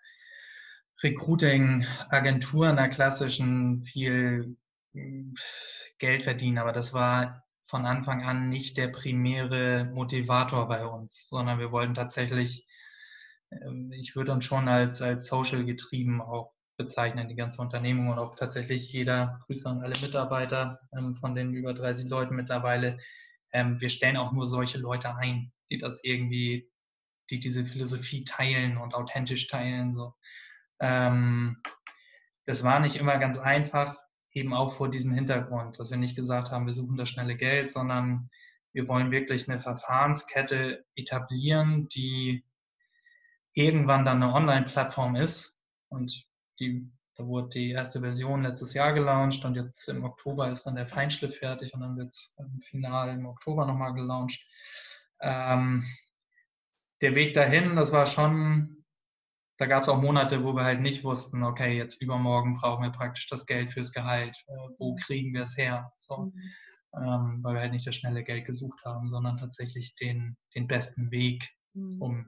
Recruiting-Agentur 1.03 2.69
in 2.69 2.75
der 2.75 2.89
klassischen 2.89 3.83
viel 3.83 4.57
hm, 4.93 5.35
Geld 5.97 6.23
verdienen, 6.23 6.57
aber 6.57 6.73
das 6.73 6.93
war 6.93 7.43
von 7.61 7.85
Anfang 7.85 8.23
an 8.23 8.49
nicht 8.49 8.77
der 8.77 8.87
primäre 8.87 9.85
Motivator 9.85 10.67
bei 10.67 10.85
uns, 10.85 11.29
sondern 11.29 11.59
wir 11.59 11.71
wollten 11.71 11.93
tatsächlich, 11.93 12.67
ich 13.91 14.15
würde 14.15 14.31
uns 14.31 14.45
schon 14.45 14.67
als, 14.67 15.01
als 15.01 15.27
social 15.27 15.65
getrieben 15.65 16.21
auch 16.21 16.53
bezeichnen, 16.77 17.27
die 17.27 17.35
ganze 17.35 17.61
Unternehmung 17.61 18.09
und 18.09 18.19
auch 18.19 18.35
tatsächlich 18.35 18.91
jeder, 18.91 19.39
Grüße 19.45 19.67
an 19.69 19.81
alle 19.81 19.99
Mitarbeiter 20.01 20.79
ähm, 20.95 21.13
von 21.13 21.35
den 21.35 21.53
über 21.53 21.73
30 21.73 22.07
Leuten 22.07 22.35
mittlerweile. 22.35 22.97
Ähm, 23.51 23.81
wir 23.81 23.89
stellen 23.89 24.17
auch 24.17 24.31
nur 24.31 24.47
solche 24.47 24.77
Leute 24.77 25.15
ein, 25.15 25.51
die 25.69 25.77
das 25.77 25.99
irgendwie, 26.03 26.71
die 27.29 27.39
diese 27.39 27.65
Philosophie 27.65 28.23
teilen 28.23 28.77
und 28.77 28.95
authentisch 28.95 29.47
teilen. 29.47 29.93
So. 29.93 30.15
das 30.79 32.63
war 32.63 32.79
nicht 32.79 32.95
immer 32.95 33.17
ganz 33.17 33.37
einfach, 33.37 33.97
eben 34.31 34.53
auch 34.53 34.73
vor 34.73 34.89
diesem 34.89 35.11
Hintergrund, 35.11 35.77
dass 35.79 35.91
wir 35.91 35.97
nicht 35.97 36.15
gesagt 36.15 36.51
haben, 36.51 36.65
wir 36.65 36.73
suchen 36.73 36.95
das 36.95 37.09
schnelle 37.09 37.35
Geld, 37.35 37.69
sondern 37.69 38.29
wir 38.73 38.87
wollen 38.87 39.11
wirklich 39.11 39.49
eine 39.49 39.59
Verfahrenskette 39.59 40.85
etablieren, 40.95 41.87
die 41.89 42.45
irgendwann 43.53 44.05
dann 44.05 44.21
eine 44.21 44.33
Online-Plattform 44.33 45.15
ist. 45.15 45.63
Und 45.89 46.25
die, 46.59 46.91
da 47.15 47.25
wurde 47.25 47.49
die 47.49 47.71
erste 47.71 48.01
Version 48.01 48.43
letztes 48.43 48.73
Jahr 48.73 48.93
gelauncht 48.93 49.43
und 49.45 49.55
jetzt 49.55 49.87
im 49.89 50.03
Oktober 50.03 50.49
ist 50.49 50.65
dann 50.65 50.75
der 50.75 50.87
Feinschliff 50.87 51.37
fertig 51.37 51.73
und 51.73 51.81
dann 51.81 51.97
wird 51.97 52.09
es 52.09 52.35
im 52.37 52.59
Finale 52.61 53.13
im 53.13 53.25
Oktober 53.25 53.65
nochmal 53.65 53.93
gelauncht. 53.93 54.45
Ähm, 55.21 55.85
der 57.01 57.15
Weg 57.15 57.33
dahin, 57.33 57.75
das 57.75 57.91
war 57.91 58.05
schon 58.05 58.79
da 59.59 59.65
gab 59.65 59.83
es 59.83 59.89
auch 59.89 60.01
Monate, 60.01 60.43
wo 60.43 60.53
wir 60.53 60.63
halt 60.63 60.79
nicht 60.79 61.03
wussten, 61.03 61.43
okay, 61.43 61.75
jetzt 61.75 62.01
übermorgen 62.01 62.53
brauchen 62.53 62.81
wir 62.81 62.91
praktisch 62.91 63.27
das 63.27 63.45
Geld 63.45 63.73
fürs 63.73 63.91
Gehalt. 63.91 64.37
Äh, 64.47 64.53
wo 64.77 64.93
mhm. 64.93 64.95
kriegen 64.95 65.33
wir 65.33 65.43
es 65.43 65.57
her? 65.57 65.91
So, 65.97 66.31
mhm. 66.33 66.33
ähm, 66.95 67.39
weil 67.43 67.55
wir 67.55 67.61
halt 67.61 67.73
nicht 67.73 67.85
das 67.85 67.97
schnelle 67.97 68.23
Geld 68.23 68.45
gesucht 68.45 68.85
haben, 68.85 69.09
sondern 69.09 69.37
tatsächlich 69.37 69.95
den, 69.95 70.37
den 70.55 70.67
besten 70.67 71.11
Weg, 71.11 71.49
mhm. 71.73 72.01
um, 72.01 72.27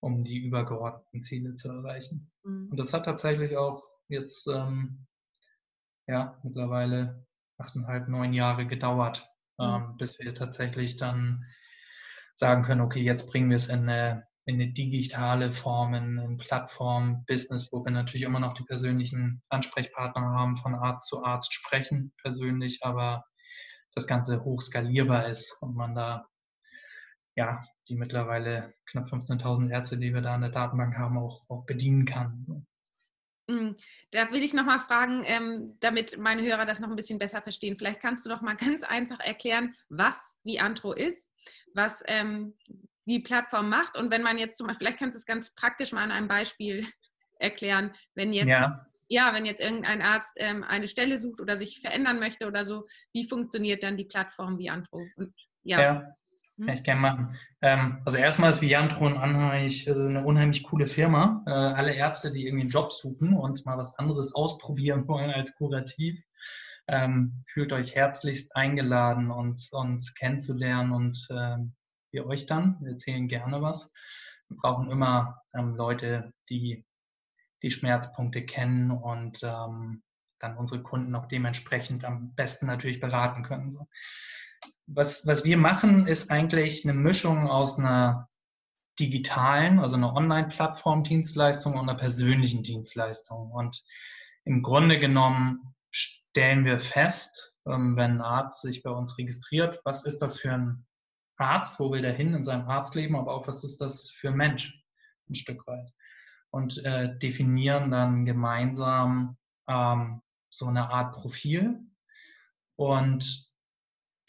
um 0.00 0.24
die 0.24 0.38
übergeordneten 0.38 1.22
Ziele 1.22 1.54
zu 1.54 1.70
erreichen. 1.70 2.20
Mhm. 2.44 2.68
Und 2.70 2.76
das 2.76 2.92
hat 2.92 3.04
tatsächlich 3.04 3.56
auch 3.56 3.82
jetzt 4.08 4.48
ähm, 4.48 5.06
ja, 6.06 6.38
mittlerweile 6.42 7.26
achteinhalb, 7.58 8.08
neun 8.08 8.32
Jahre 8.32 8.66
gedauert, 8.66 9.30
mhm. 9.58 9.64
ähm, 9.64 9.96
bis 9.96 10.18
wir 10.18 10.34
tatsächlich 10.34 10.96
dann 10.96 11.44
sagen 12.34 12.62
können, 12.62 12.80
okay, 12.80 13.02
jetzt 13.02 13.30
bringen 13.30 13.50
wir 13.50 13.56
es 13.56 13.68
in 13.68 13.88
eine 13.88 14.26
in 14.46 14.60
eine 14.60 14.72
digitale 14.72 15.52
Form, 15.52 15.94
in 15.94 16.18
ein 16.18 16.36
Plattform-Business, 16.36 17.72
wo 17.72 17.84
wir 17.84 17.92
natürlich 17.92 18.24
immer 18.24 18.40
noch 18.40 18.54
die 18.54 18.64
persönlichen 18.64 19.42
Ansprechpartner 19.48 20.22
haben, 20.22 20.56
von 20.56 20.74
Arzt 20.74 21.08
zu 21.08 21.22
Arzt 21.22 21.54
sprechen 21.54 22.12
persönlich, 22.22 22.80
aber 22.82 23.24
das 23.94 24.06
Ganze 24.06 24.42
hochskalierbar 24.42 25.26
ist 25.28 25.56
und 25.60 25.76
man 25.76 25.94
da 25.94 26.26
ja 27.36 27.62
die 27.88 27.96
mittlerweile 27.96 28.74
knapp 28.86 29.04
15.000 29.04 29.70
Ärzte, 29.70 29.98
die 29.98 30.12
wir 30.12 30.20
da 30.20 30.34
in 30.34 30.42
der 30.42 30.50
Datenbank 30.50 30.96
haben, 30.96 31.18
auch, 31.18 31.48
auch 31.48 31.64
bedienen 31.64 32.04
kann. 32.04 32.66
Mm, 33.50 33.72
da 34.12 34.30
will 34.30 34.42
ich 34.42 34.54
noch 34.54 34.64
mal 34.64 34.80
fragen, 34.80 35.24
ähm, 35.26 35.76
damit 35.80 36.18
meine 36.18 36.42
Hörer 36.42 36.66
das 36.66 36.78
noch 36.78 36.88
ein 36.88 36.96
bisschen 36.96 37.18
besser 37.18 37.42
verstehen. 37.42 37.76
Vielleicht 37.76 38.00
kannst 38.00 38.24
du 38.24 38.30
doch 38.30 38.42
mal 38.42 38.56
ganz 38.56 38.82
einfach 38.84 39.20
erklären, 39.20 39.74
was 39.88 40.16
Viantro 40.44 40.92
ist, 40.92 41.30
was 41.74 42.02
ähm, 42.06 42.54
die 43.06 43.20
Plattform 43.20 43.68
macht. 43.68 43.96
Und 43.96 44.10
wenn 44.10 44.22
man 44.22 44.38
jetzt 44.38 44.56
zum 44.58 44.66
Beispiel, 44.66 44.86
vielleicht 44.86 44.98
kannst 45.00 45.16
du 45.16 45.18
es 45.18 45.26
ganz 45.26 45.54
praktisch 45.54 45.92
mal 45.92 46.02
an 46.02 46.12
einem 46.12 46.28
Beispiel 46.28 46.86
erklären, 47.38 47.94
wenn 48.14 48.32
jetzt, 48.32 48.48
ja, 48.48 48.86
ja 49.08 49.34
wenn 49.34 49.46
jetzt 49.46 49.60
irgendein 49.60 50.02
Arzt 50.02 50.34
ähm, 50.36 50.62
eine 50.62 50.88
Stelle 50.88 51.18
sucht 51.18 51.40
oder 51.40 51.56
sich 51.56 51.80
verändern 51.80 52.20
möchte 52.20 52.46
oder 52.46 52.64
so, 52.64 52.86
wie 53.12 53.28
funktioniert 53.28 53.82
dann 53.82 53.96
die 53.96 54.04
Plattform 54.04 54.58
Viantro? 54.58 55.06
Und, 55.16 55.34
ja. 55.62 55.80
ja. 55.80 56.14
Hm? 56.60 56.66
Kann 56.66 56.74
ich 56.74 56.82
gerne 56.84 57.00
machen. 57.00 57.38
Ähm, 57.62 58.02
also 58.04 58.18
erstmal 58.18 58.50
ist 58.50 58.60
Viantro 58.60 59.06
ein 59.06 59.14
unheimlich, 59.14 59.88
also 59.88 60.04
eine 60.04 60.24
unheimlich 60.24 60.62
coole 60.62 60.86
Firma. 60.86 61.42
Äh, 61.46 61.50
alle 61.50 61.94
Ärzte, 61.94 62.32
die 62.32 62.46
irgendwie 62.46 62.64
einen 62.64 62.70
Job 62.70 62.92
suchen 62.92 63.34
und 63.34 63.64
mal 63.64 63.78
was 63.78 63.98
anderes 63.98 64.34
ausprobieren 64.34 65.08
wollen 65.08 65.30
als 65.30 65.56
kurativ, 65.56 66.22
ähm, 66.86 67.42
fühlt 67.48 67.72
euch 67.72 67.94
herzlichst 67.94 68.54
eingeladen, 68.56 69.30
uns, 69.30 69.72
uns 69.72 70.14
kennenzulernen 70.14 70.92
und 70.92 71.26
ähm, 71.30 71.74
wir 72.10 72.26
euch 72.26 72.46
dann. 72.46 72.76
Wir 72.80 72.92
erzählen 72.92 73.28
gerne 73.28 73.62
was. 73.62 73.92
Wir 74.48 74.58
brauchen 74.58 74.90
immer 74.90 75.40
ähm, 75.54 75.76
Leute, 75.76 76.32
die 76.50 76.84
die 77.62 77.70
Schmerzpunkte 77.70 78.44
kennen 78.44 78.90
und 78.90 79.42
ähm, 79.42 80.02
dann 80.38 80.56
unsere 80.56 80.82
Kunden 80.82 81.14
auch 81.14 81.26
dementsprechend 81.26 82.04
am 82.04 82.34
besten 82.34 82.66
natürlich 82.66 83.00
beraten 83.00 83.42
können. 83.42 83.70
So. 83.70 83.86
Was, 84.92 85.24
was 85.26 85.44
wir 85.44 85.56
machen, 85.56 86.08
ist 86.08 86.30
eigentlich 86.30 86.84
eine 86.84 86.94
Mischung 86.94 87.48
aus 87.48 87.78
einer 87.78 88.28
digitalen, 88.98 89.78
also 89.78 89.94
einer 89.94 90.14
Online-Plattform-Dienstleistung 90.14 91.74
und 91.74 91.88
einer 91.88 91.96
persönlichen 91.96 92.64
Dienstleistung. 92.64 93.52
Und 93.52 93.84
im 94.44 94.62
Grunde 94.62 94.98
genommen 94.98 95.74
stellen 95.90 96.64
wir 96.64 96.80
fest, 96.80 97.56
ähm, 97.66 97.96
wenn 97.96 98.16
ein 98.16 98.20
Arzt 98.20 98.62
sich 98.62 98.82
bei 98.82 98.90
uns 98.90 99.16
registriert, 99.16 99.80
was 99.84 100.04
ist 100.04 100.18
das 100.18 100.38
für 100.40 100.52
ein 100.52 100.86
Arzt, 101.36 101.78
wo 101.78 101.92
will 101.92 102.02
der 102.02 102.12
hin 102.12 102.34
in 102.34 102.42
seinem 102.42 102.68
Arztleben, 102.68 103.14
aber 103.14 103.32
auch 103.32 103.46
was 103.46 103.62
ist 103.62 103.80
das 103.80 104.10
für 104.10 104.28
ein 104.28 104.36
Mensch 104.36 104.84
ein 105.28 105.34
Stück 105.34 105.66
weit. 105.68 105.92
Und 106.50 106.84
äh, 106.84 107.16
definieren 107.16 107.92
dann 107.92 108.24
gemeinsam 108.24 109.38
ähm, 109.68 110.20
so 110.50 110.66
eine 110.66 110.90
Art 110.90 111.14
Profil. 111.14 111.80
Und 112.74 113.49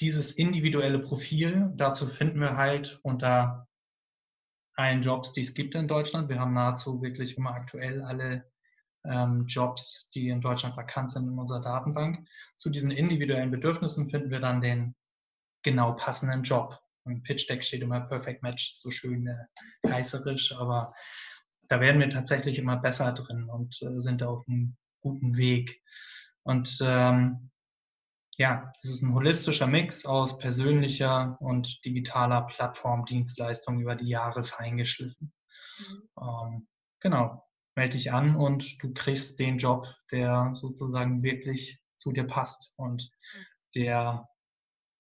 dieses 0.02 0.32
individuelle 0.32 1.00
Profil, 1.00 1.72
dazu 1.76 2.08
finden 2.08 2.40
wir 2.40 2.58
halt 2.58 3.00
unter 3.04 3.68
allen 4.76 5.02
Jobs, 5.02 5.34
die 5.34 5.42
es 5.42 5.54
gibt 5.54 5.76
in 5.76 5.88
Deutschland. 5.88 6.28
Wir 6.28 6.40
haben 6.40 6.54
nahezu 6.54 7.02
wirklich 7.02 7.38
immer 7.38 7.52
aktuell 7.52 8.02
alle 8.02 8.52
ähm, 9.06 9.46
Jobs, 9.46 10.10
die 10.10 10.30
in 10.30 10.42
Deutschland 10.42 10.76
vakant 10.76 11.12
sind 11.12 11.28
in 11.28 11.38
unserer 11.38 11.62
Datenbank. 11.62 12.28
Zu 12.56 12.72
diesen 12.72 12.90
individuellen 12.90 13.52
Bedürfnissen 13.52 14.10
finden 14.10 14.32
wir 14.32 14.40
dann 14.40 14.62
den 14.62 14.96
genau 15.64 15.94
passenden 15.94 16.42
Job. 16.42 16.80
Im 17.06 17.22
Pitch 17.22 17.48
Deck 17.48 17.64
steht 17.64 17.82
immer 17.82 18.02
Perfect 18.02 18.42
Match, 18.42 18.76
so 18.78 18.90
schön 18.90 19.28
äh, 19.28 19.46
reißerisch, 19.88 20.56
aber 20.56 20.94
da 21.68 21.80
werden 21.80 22.02
wir 22.02 22.10
tatsächlich 22.10 22.58
immer 22.58 22.78
besser 22.78 23.12
drin 23.14 23.50
und 23.50 23.80
äh, 23.84 24.02
sind 24.02 24.24
auf 24.24 24.44
einem 24.48 24.76
guten 25.02 25.38
Weg. 25.38 25.82
Und 26.44 26.80
ähm, 26.82 27.51
ja, 28.42 28.74
es 28.80 28.90
ist 28.90 29.04
ein 29.04 29.14
holistischer 29.14 29.68
Mix 29.68 30.04
aus 30.04 30.40
persönlicher 30.40 31.38
und 31.40 31.86
digitaler 31.86 32.42
Plattformdienstleistung 32.48 33.80
über 33.80 33.96
die 33.96 34.10
Jahre 34.10 34.44
feingeschliffen. 34.44 35.32
Mhm. 35.78 36.10
Ähm, 36.20 36.68
genau, 37.00 37.48
melde 37.76 37.98
dich 37.98 38.12
an 38.12 38.36
und 38.36 38.82
du 38.82 38.94
kriegst 38.96 39.40
den 39.40 39.60
Job, 39.60 39.86
der 40.12 40.54
sozusagen 40.56 41.22
wirklich 41.22 41.80
zu 41.98 42.14
dir 42.14 42.26
passt 42.26 42.74
und 42.78 43.12
der 43.76 44.28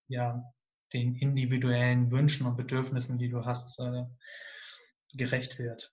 ja 0.07 0.43
den 0.93 1.15
individuellen 1.15 2.11
Wünschen 2.11 2.45
und 2.45 2.57
Bedürfnissen, 2.57 3.17
die 3.17 3.29
du 3.29 3.43
hast, 3.43 3.79
äh, 3.79 4.03
gerecht 5.15 5.57
wird. 5.57 5.91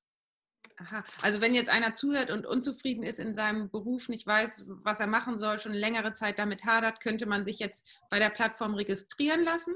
Aha. 0.78 1.04
Also 1.22 1.40
wenn 1.40 1.54
jetzt 1.54 1.68
einer 1.68 1.94
zuhört 1.94 2.30
und 2.30 2.46
unzufrieden 2.46 3.02
ist 3.02 3.18
in 3.18 3.34
seinem 3.34 3.70
Beruf, 3.70 4.08
nicht 4.08 4.26
weiß, 4.26 4.64
was 4.66 5.00
er 5.00 5.06
machen 5.06 5.38
soll, 5.38 5.58
schon 5.58 5.72
längere 5.72 6.12
Zeit 6.12 6.38
damit 6.38 6.64
hadert, 6.64 7.00
könnte 7.00 7.26
man 7.26 7.44
sich 7.44 7.58
jetzt 7.58 7.86
bei 8.10 8.18
der 8.18 8.30
Plattform 8.30 8.74
registrieren 8.74 9.42
lassen? 9.42 9.74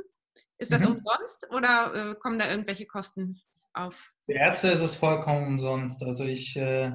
Ist 0.59 0.71
das 0.71 0.83
mhm. 0.83 0.88
umsonst 0.88 1.47
oder 1.51 2.11
äh, 2.11 2.15
kommen 2.15 2.38
da 2.38 2.49
irgendwelche 2.49 2.87
Kosten 2.87 3.41
auf? 3.73 4.12
Für 4.21 4.35
Ärzte 4.35 4.69
ist 4.69 4.83
es 4.83 4.95
vollkommen 4.95 5.47
umsonst. 5.47 6.05
Also 6.05 6.25
ich 6.25 6.57
äh, 6.57 6.93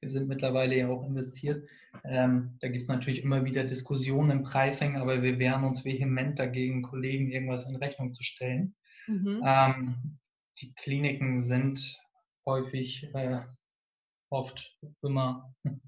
wir 0.00 0.08
sind 0.08 0.28
mittlerweile 0.28 0.76
ja 0.76 0.88
auch 0.88 1.06
investiert. 1.06 1.68
Ähm, 2.04 2.56
da 2.60 2.68
gibt 2.68 2.82
es 2.82 2.88
natürlich 2.88 3.22
immer 3.22 3.44
wieder 3.44 3.64
Diskussionen 3.64 4.30
im 4.30 4.42
Pricing, 4.42 4.96
aber 4.96 5.22
wir 5.22 5.38
wehren 5.38 5.64
uns 5.64 5.84
vehement 5.84 6.38
dagegen, 6.38 6.82
Kollegen 6.82 7.30
irgendwas 7.30 7.68
in 7.68 7.76
Rechnung 7.76 8.12
zu 8.12 8.22
stellen. 8.22 8.74
Mhm. 9.06 9.42
Ähm, 9.44 10.18
die 10.60 10.72
Kliniken 10.74 11.42
sind 11.42 12.00
häufig, 12.46 13.12
äh, 13.14 13.40
oft 14.30 14.76
immer 15.02 15.54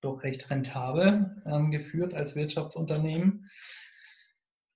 doch 0.00 0.22
recht 0.22 0.50
rentabel 0.50 1.42
ähm, 1.46 1.70
geführt 1.70 2.14
als 2.14 2.36
Wirtschaftsunternehmen. 2.36 3.50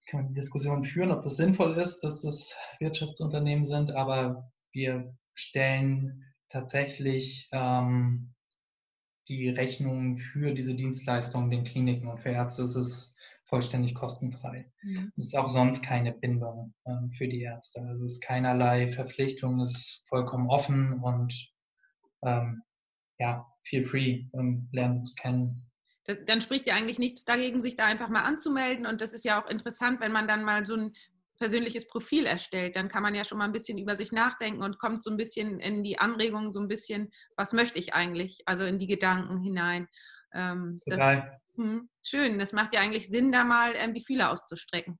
Kann 0.07 0.20
man 0.20 0.29
die 0.29 0.40
Diskussion 0.40 0.85
führen, 0.85 1.12
ob 1.12 1.23
das 1.23 1.37
sinnvoll 1.37 1.75
ist, 1.77 2.01
dass 2.01 2.23
das 2.23 2.57
Wirtschaftsunternehmen 2.81 3.64
sind, 3.64 3.92
aber 3.92 4.51
wir 4.73 5.16
stellen 5.35 6.25
tatsächlich 6.49 7.49
ähm, 7.53 8.35
die 9.29 9.49
Rechnung 9.49 10.16
für 10.16 10.53
diese 10.53 10.75
Dienstleistungen 10.75 11.51
den 11.51 11.64
Kliniken 11.64 12.09
und 12.09 12.18
für 12.18 12.31
Ärzte 12.31 12.62
ist 12.62 12.75
es 12.75 13.16
vollständig 13.50 13.94
kostenfrei. 13.94 14.72
Mhm. 14.82 15.12
Es 15.16 15.26
ist 15.26 15.36
auch 15.36 15.50
sonst 15.50 15.82
keine 15.82 16.12
Bindung 16.12 16.72
ähm, 16.86 17.10
für 17.10 17.28
die 17.28 17.42
Ärzte. 17.42 17.82
Also 17.82 18.04
es 18.04 18.12
ist 18.12 18.22
keinerlei 18.22 18.88
Verpflichtung, 18.88 19.60
es 19.60 19.72
ist 19.72 20.04
vollkommen 20.08 20.48
offen 20.48 21.00
und 21.02 21.34
ähm, 22.24 22.62
ja, 23.18 23.46
feel 23.64 23.82
free, 23.82 24.24
ähm, 24.32 24.68
lernen 24.72 25.00
uns 25.00 25.14
kennen. 25.16 25.66
dann 26.26 26.40
spricht 26.40 26.66
ja 26.66 26.74
eigentlich 26.74 26.98
nichts 26.98 27.24
dagegen, 27.24 27.60
sich 27.60 27.76
da 27.76 27.84
einfach 27.84 28.08
mal 28.08 28.22
anzumelden. 28.22 28.86
Und 28.86 29.00
das 29.02 29.12
ist 29.12 29.24
ja 29.24 29.42
auch 29.42 29.50
interessant, 29.50 30.00
wenn 30.00 30.12
man 30.12 30.26
dann 30.26 30.44
mal 30.44 30.64
so 30.64 30.74
ein 30.74 30.94
persönliches 31.38 31.88
Profil 31.88 32.26
erstellt, 32.26 32.76
dann 32.76 32.88
kann 32.88 33.02
man 33.02 33.14
ja 33.14 33.24
schon 33.24 33.38
mal 33.38 33.46
ein 33.46 33.52
bisschen 33.52 33.78
über 33.78 33.96
sich 33.96 34.12
nachdenken 34.12 34.62
und 34.62 34.78
kommt 34.78 35.02
so 35.02 35.10
ein 35.10 35.16
bisschen 35.16 35.58
in 35.58 35.82
die 35.82 35.98
Anregung, 35.98 36.50
so 36.50 36.60
ein 36.60 36.68
bisschen, 36.68 37.10
was 37.36 37.52
möchte 37.52 37.78
ich 37.78 37.94
eigentlich, 37.94 38.42
also 38.44 38.64
in 38.64 38.78
die 38.78 38.86
Gedanken 38.86 39.38
hinein. 39.38 39.88
Ähm, 40.32 40.76
Total. 40.84 41.40
Das, 41.48 41.56
hm, 41.56 41.88
schön, 42.02 42.38
das 42.38 42.52
macht 42.52 42.74
ja 42.74 42.80
eigentlich 42.80 43.08
Sinn, 43.08 43.32
da 43.32 43.44
mal 43.44 43.72
ähm, 43.76 43.94
die 43.94 44.04
Fühler 44.04 44.30
auszustrecken. 44.30 44.98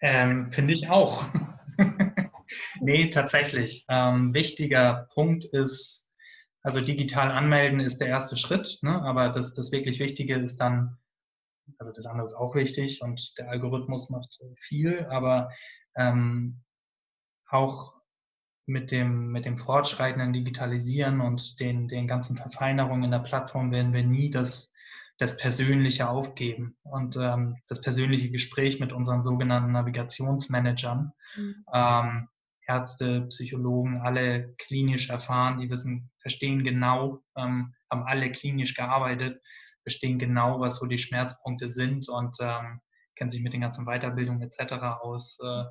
Ähm, 0.00 0.44
Finde 0.44 0.74
ich 0.74 0.90
auch. 0.90 1.24
nee, 2.80 3.10
tatsächlich. 3.10 3.84
Ähm, 3.88 4.34
wichtiger 4.34 5.08
Punkt 5.14 5.44
ist, 5.44 6.10
also 6.62 6.80
digital 6.80 7.30
anmelden 7.30 7.80
ist 7.80 8.00
der 8.00 8.08
erste 8.08 8.36
Schritt, 8.36 8.78
ne? 8.82 9.02
aber 9.02 9.30
das, 9.30 9.54
das 9.54 9.72
wirklich 9.72 10.00
Wichtige 10.00 10.36
ist 10.36 10.58
dann, 10.58 10.98
also 11.78 11.92
das 11.92 12.06
andere 12.06 12.24
ist 12.26 12.34
auch 12.34 12.54
wichtig 12.54 13.02
und 13.02 13.38
der 13.38 13.48
Algorithmus 13.50 14.10
macht 14.10 14.38
viel, 14.56 15.06
aber 15.06 15.50
ähm, 15.96 16.62
auch 17.48 17.93
mit 18.66 18.90
dem, 18.90 19.30
mit 19.30 19.44
dem 19.44 19.56
fortschreitenden 19.56 20.32
Digitalisieren 20.32 21.20
und 21.20 21.60
den, 21.60 21.88
den 21.88 22.06
ganzen 22.06 22.36
Verfeinerungen 22.36 23.04
in 23.04 23.10
der 23.10 23.18
Plattform 23.18 23.70
werden 23.70 23.92
wir 23.92 24.04
nie 24.04 24.30
das, 24.30 24.72
das 25.18 25.36
Persönliche 25.36 26.08
aufgeben. 26.08 26.76
Und 26.82 27.16
ähm, 27.16 27.56
das 27.68 27.80
persönliche 27.80 28.30
Gespräch 28.30 28.80
mit 28.80 28.92
unseren 28.92 29.22
sogenannten 29.22 29.72
Navigationsmanagern, 29.72 31.12
mhm. 31.36 31.64
ähm, 31.72 32.28
Ärzte, 32.66 33.26
Psychologen, 33.28 34.00
alle 34.00 34.54
klinisch 34.56 35.10
erfahren, 35.10 35.60
die 35.60 35.68
wissen, 35.68 36.10
verstehen 36.20 36.64
genau, 36.64 37.22
ähm, 37.36 37.74
haben 37.90 38.04
alle 38.04 38.32
klinisch 38.32 38.74
gearbeitet, 38.74 39.42
verstehen 39.82 40.18
genau, 40.18 40.60
was 40.60 40.76
so 40.76 40.86
die 40.86 40.98
Schmerzpunkte 40.98 41.68
sind 41.68 42.08
und 42.08 42.36
ähm, 42.40 42.80
kennen 43.16 43.30
sich 43.30 43.42
mit 43.42 43.52
den 43.52 43.60
ganzen 43.60 43.84
Weiterbildungen 43.84 44.42
etc. 44.42 44.72
aus. 45.02 45.38
Äh, 45.42 45.64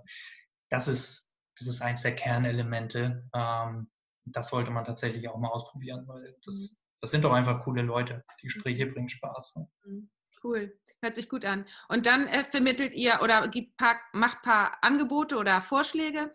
das 0.70 0.88
ist, 0.88 1.33
das 1.58 1.68
ist 1.68 1.82
eins 1.82 2.02
der 2.02 2.16
Kernelemente. 2.16 3.28
Ähm, 3.34 3.88
das 4.26 4.50
sollte 4.50 4.72
man 4.72 4.86
tatsächlich 4.86 5.28
auch 5.28 5.38
mal 5.38 5.50
ausprobieren, 5.50 6.08
weil 6.08 6.36
das, 6.46 6.56
mhm. 6.56 6.78
das 7.02 7.12
sind 7.12 7.24
doch 7.24 7.34
einfach 7.34 7.62
coole 7.62 7.82
Leute. 7.82 8.24
Die 8.42 8.48
Gespräche 8.48 8.88
bringen 8.88 9.10
Spaß. 9.10 9.56
Ne? 9.58 9.70
Mhm. 9.86 10.10
Cool, 10.44 10.78
hört 11.02 11.16
sich 11.16 11.30
gut 11.30 11.46
an. 11.46 11.66
Und 11.90 12.06
dann 12.06 12.28
äh, 12.28 12.44
vermittelt 12.44 12.94
ihr 12.94 13.20
oder 13.22 13.48
gibt 13.48 13.78
paar, 13.78 14.00
macht 14.14 14.38
ein 14.38 14.50
paar 14.50 14.78
Angebote 14.82 15.38
oder 15.38 15.62
Vorschläge. 15.62 16.34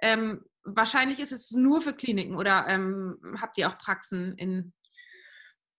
Ähm, 0.00 0.44
wahrscheinlich 0.64 1.20
ist 1.20 1.32
es 1.32 1.50
nur 1.50 1.80
für 1.80 1.92
Kliniken 1.92 2.36
oder 2.36 2.66
ähm, 2.68 3.18
habt 3.40 3.58
ihr 3.58 3.68
auch 3.68 3.78
Praxen 3.78 4.36
in 4.36 4.72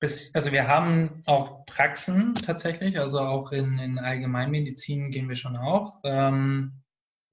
bis, 0.03 0.35
also 0.35 0.51
wir 0.51 0.67
haben 0.67 1.23
auch 1.25 1.65
Praxen 1.65 2.33
tatsächlich, 2.33 2.99
also 2.99 3.21
auch 3.21 3.53
in, 3.53 3.79
in 3.79 3.97
Allgemeinmedizin 3.97 5.11
gehen 5.11 5.29
wir 5.29 5.37
schon 5.37 5.55
auch 5.55 6.01
ähm, 6.03 6.82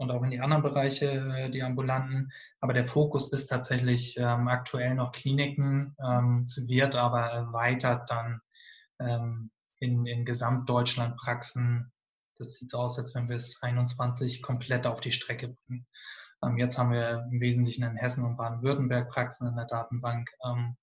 und 0.01 0.11
auch 0.11 0.23
in 0.23 0.31
die 0.31 0.41
anderen 0.41 0.63
Bereiche, 0.63 1.11
äh, 1.37 1.51
die 1.51 1.63
ambulanten. 1.63 2.33
Aber 2.61 2.73
der 2.73 2.87
Fokus 2.87 3.31
ist 3.35 3.49
tatsächlich 3.49 4.17
ähm, 4.17 4.49
aktuell 4.49 4.95
noch 4.95 5.13
Kliniken. 5.13 5.95
Ähm, 6.03 6.45
es 6.47 6.69
wird 6.69 6.95
aber 6.95 7.27
erweitert 7.27 8.09
dann 8.09 8.41
ähm, 8.99 9.51
in, 9.79 10.07
in 10.07 10.25
Gesamtdeutschland 10.25 11.19
Praxen. 11.19 11.93
Das 12.39 12.55
sieht 12.55 12.71
so 12.71 12.79
aus, 12.79 12.99
als 12.99 13.15
wenn 13.15 13.29
wir 13.29 13.37
es 13.37 13.63
21 13.63 14.41
komplett 14.41 14.87
auf 14.87 15.03
die 15.03 15.13
Strecke 15.13 15.49
bringen. 15.49 15.87
Ähm, 16.43 16.57
jetzt 16.57 16.79
haben 16.79 16.93
wir 16.93 17.27
im 17.31 17.39
Wesentlichen 17.43 17.85
in 17.85 17.97
Hessen 17.97 18.25
und 18.25 18.39
Baden-Württemberg 18.39 19.11
Praxen 19.11 19.49
in 19.49 19.57
der 19.57 19.67
Datenbank. 19.67 20.31
Ähm, 20.43 20.79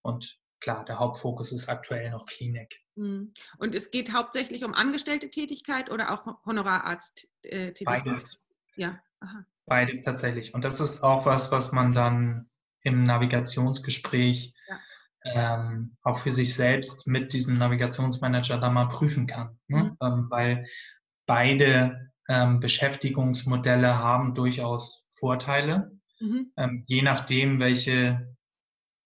und 0.00 0.38
klar, 0.60 0.86
der 0.86 0.98
Hauptfokus 0.98 1.52
ist 1.52 1.68
aktuell 1.68 2.08
noch 2.10 2.24
Klinik. 2.24 2.80
Mhm. 2.94 3.34
Und 3.58 3.74
es 3.74 3.90
geht 3.90 4.14
hauptsächlich 4.14 4.64
um 4.64 4.72
angestellte 4.72 5.28
Tätigkeit 5.28 5.90
oder 5.90 6.10
auch 6.10 6.42
Honorararzt-Tätigkeit? 6.46 8.04
Beides. 8.04 8.45
Ja. 8.76 9.00
Aha. 9.20 9.44
Beides 9.66 10.02
tatsächlich. 10.02 10.54
Und 10.54 10.64
das 10.64 10.80
ist 10.80 11.02
auch 11.02 11.26
was, 11.26 11.50
was 11.50 11.72
man 11.72 11.92
dann 11.92 12.48
im 12.82 13.02
Navigationsgespräch 13.04 14.54
ja. 15.24 15.64
ähm, 15.64 15.96
auch 16.02 16.18
für 16.18 16.30
sich 16.30 16.54
selbst 16.54 17.08
mit 17.08 17.32
diesem 17.32 17.58
Navigationsmanager 17.58 18.58
da 18.58 18.70
mal 18.70 18.86
prüfen 18.86 19.26
kann. 19.26 19.58
Ne? 19.66 19.84
Mhm. 19.84 19.96
Ähm, 20.00 20.26
weil 20.30 20.66
beide 21.26 22.12
ähm, 22.28 22.60
Beschäftigungsmodelle 22.60 23.98
haben 23.98 24.34
durchaus 24.34 25.08
Vorteile, 25.10 25.90
mhm. 26.20 26.52
ähm, 26.56 26.84
je 26.86 27.02
nachdem, 27.02 27.58
welche 27.58 28.36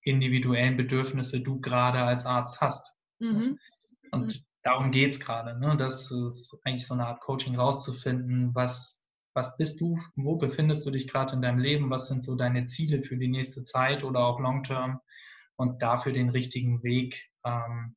individuellen 0.03 0.77
Bedürfnisse 0.77 1.41
du 1.41 1.61
gerade 1.61 2.03
als 2.03 2.27
Arzt 2.27 2.61
hast. 2.61 2.97
Mhm. 3.19 3.59
Und 4.11 4.35
mhm. 4.35 4.45
darum 4.63 4.91
geht 4.91 5.13
es 5.13 5.21
gerade. 5.21 5.59
Ne? 5.59 5.77
Das 5.77 6.11
ist 6.11 6.57
eigentlich 6.65 6.87
so 6.87 6.95
eine 6.95 7.07
Art 7.07 7.21
Coaching 7.21 7.57
rauszufinden, 7.57 8.55
was, 8.55 9.00
was 9.35 9.57
bist 9.57 9.81
du, 9.81 9.99
wo 10.17 10.37
befindest 10.37 10.87
du 10.87 10.91
dich 10.91 11.09
gerade 11.09 11.35
in 11.35 11.43
deinem 11.43 11.59
Leben, 11.59 11.91
was 11.91 12.09
sind 12.09 12.25
so 12.25 12.37
deine 12.37 12.65
Ziele 12.65 13.03
für 13.03 13.17
die 13.17 13.29
nächste 13.29 13.65
Zeit 13.65 14.05
oder 14.05 14.21
auch 14.21 14.41
Long 14.41 14.63
Term 14.63 15.01
und 15.57 15.83
dafür 15.83 16.13
den 16.13 16.31
richtigen 16.31 16.83
Weg 16.83 17.31
ähm, 17.45 17.95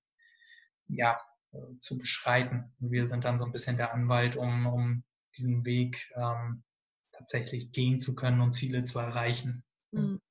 ja, 0.87 1.19
äh, 1.51 1.57
zu 1.79 1.97
beschreiten. 1.97 2.73
Wir 2.79 3.07
sind 3.07 3.25
dann 3.25 3.39
so 3.39 3.45
ein 3.45 3.51
bisschen 3.51 3.77
der 3.77 3.93
Anwalt, 3.93 4.35
um, 4.35 4.65
um 4.67 5.03
diesen 5.37 5.65
Weg 5.65 6.11
ähm, 6.15 6.63
tatsächlich 7.11 7.71
gehen 7.71 7.97
zu 7.97 8.15
können 8.15 8.41
und 8.41 8.53
Ziele 8.53 8.83
zu 8.83 8.99
erreichen. 8.99 9.63
Mhm 9.91 10.21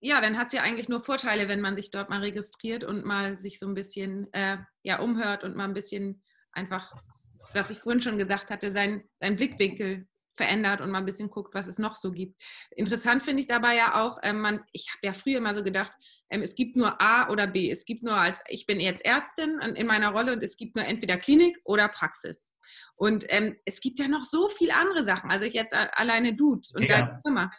ja, 0.00 0.20
dann 0.20 0.38
hat 0.38 0.48
es 0.48 0.54
ja 0.54 0.62
eigentlich 0.62 0.88
nur 0.88 1.04
Vorteile, 1.04 1.48
wenn 1.48 1.60
man 1.60 1.76
sich 1.76 1.90
dort 1.90 2.08
mal 2.08 2.20
registriert 2.20 2.84
und 2.84 3.04
mal 3.04 3.36
sich 3.36 3.58
so 3.58 3.68
ein 3.68 3.74
bisschen 3.74 4.32
äh, 4.32 4.56
ja, 4.82 4.98
umhört 4.98 5.44
und 5.44 5.56
mal 5.56 5.64
ein 5.64 5.74
bisschen 5.74 6.22
einfach, 6.52 6.90
was 7.54 7.70
ich 7.70 7.78
vorhin 7.78 8.02
schon 8.02 8.18
gesagt 8.18 8.50
hatte, 8.50 8.72
seinen 8.72 9.02
sein 9.18 9.36
Blickwinkel 9.36 10.06
verändert 10.40 10.80
und 10.80 10.90
mal 10.90 10.98
ein 10.98 11.04
bisschen 11.04 11.28
guckt, 11.28 11.54
was 11.54 11.66
es 11.66 11.78
noch 11.78 11.96
so 11.96 12.12
gibt. 12.12 12.40
Interessant 12.70 13.22
finde 13.22 13.42
ich 13.42 13.48
dabei 13.48 13.76
ja 13.76 14.02
auch, 14.02 14.18
ähm, 14.22 14.40
man, 14.40 14.60
ich 14.72 14.86
habe 14.88 15.06
ja 15.06 15.12
früher 15.12 15.36
immer 15.36 15.54
so 15.54 15.62
gedacht, 15.62 15.92
ähm, 16.30 16.40
es 16.40 16.54
gibt 16.54 16.76
nur 16.76 17.00
A 17.02 17.28
oder 17.28 17.46
B. 17.46 17.70
Es 17.70 17.84
gibt 17.84 18.02
nur 18.02 18.14
als, 18.14 18.40
ich 18.48 18.64
bin 18.64 18.80
jetzt 18.80 19.04
Ärztin 19.04 19.58
in 19.74 19.86
meiner 19.86 20.10
Rolle 20.10 20.32
und 20.32 20.42
es 20.42 20.56
gibt 20.56 20.76
nur 20.76 20.84
entweder 20.86 21.18
Klinik 21.18 21.58
oder 21.64 21.88
Praxis. 21.88 22.52
Und 22.96 23.24
ähm, 23.28 23.56
es 23.66 23.80
gibt 23.80 23.98
ja 23.98 24.08
noch 24.08 24.24
so 24.24 24.48
viele 24.48 24.74
andere 24.74 25.04
Sachen. 25.04 25.30
Also 25.30 25.44
ich 25.44 25.54
jetzt 25.54 25.74
alleine 25.74 26.34
Dude 26.34 26.66
und 26.74 26.84
ja. 26.84 26.88
deine 26.88 27.18
Firma 27.22 27.50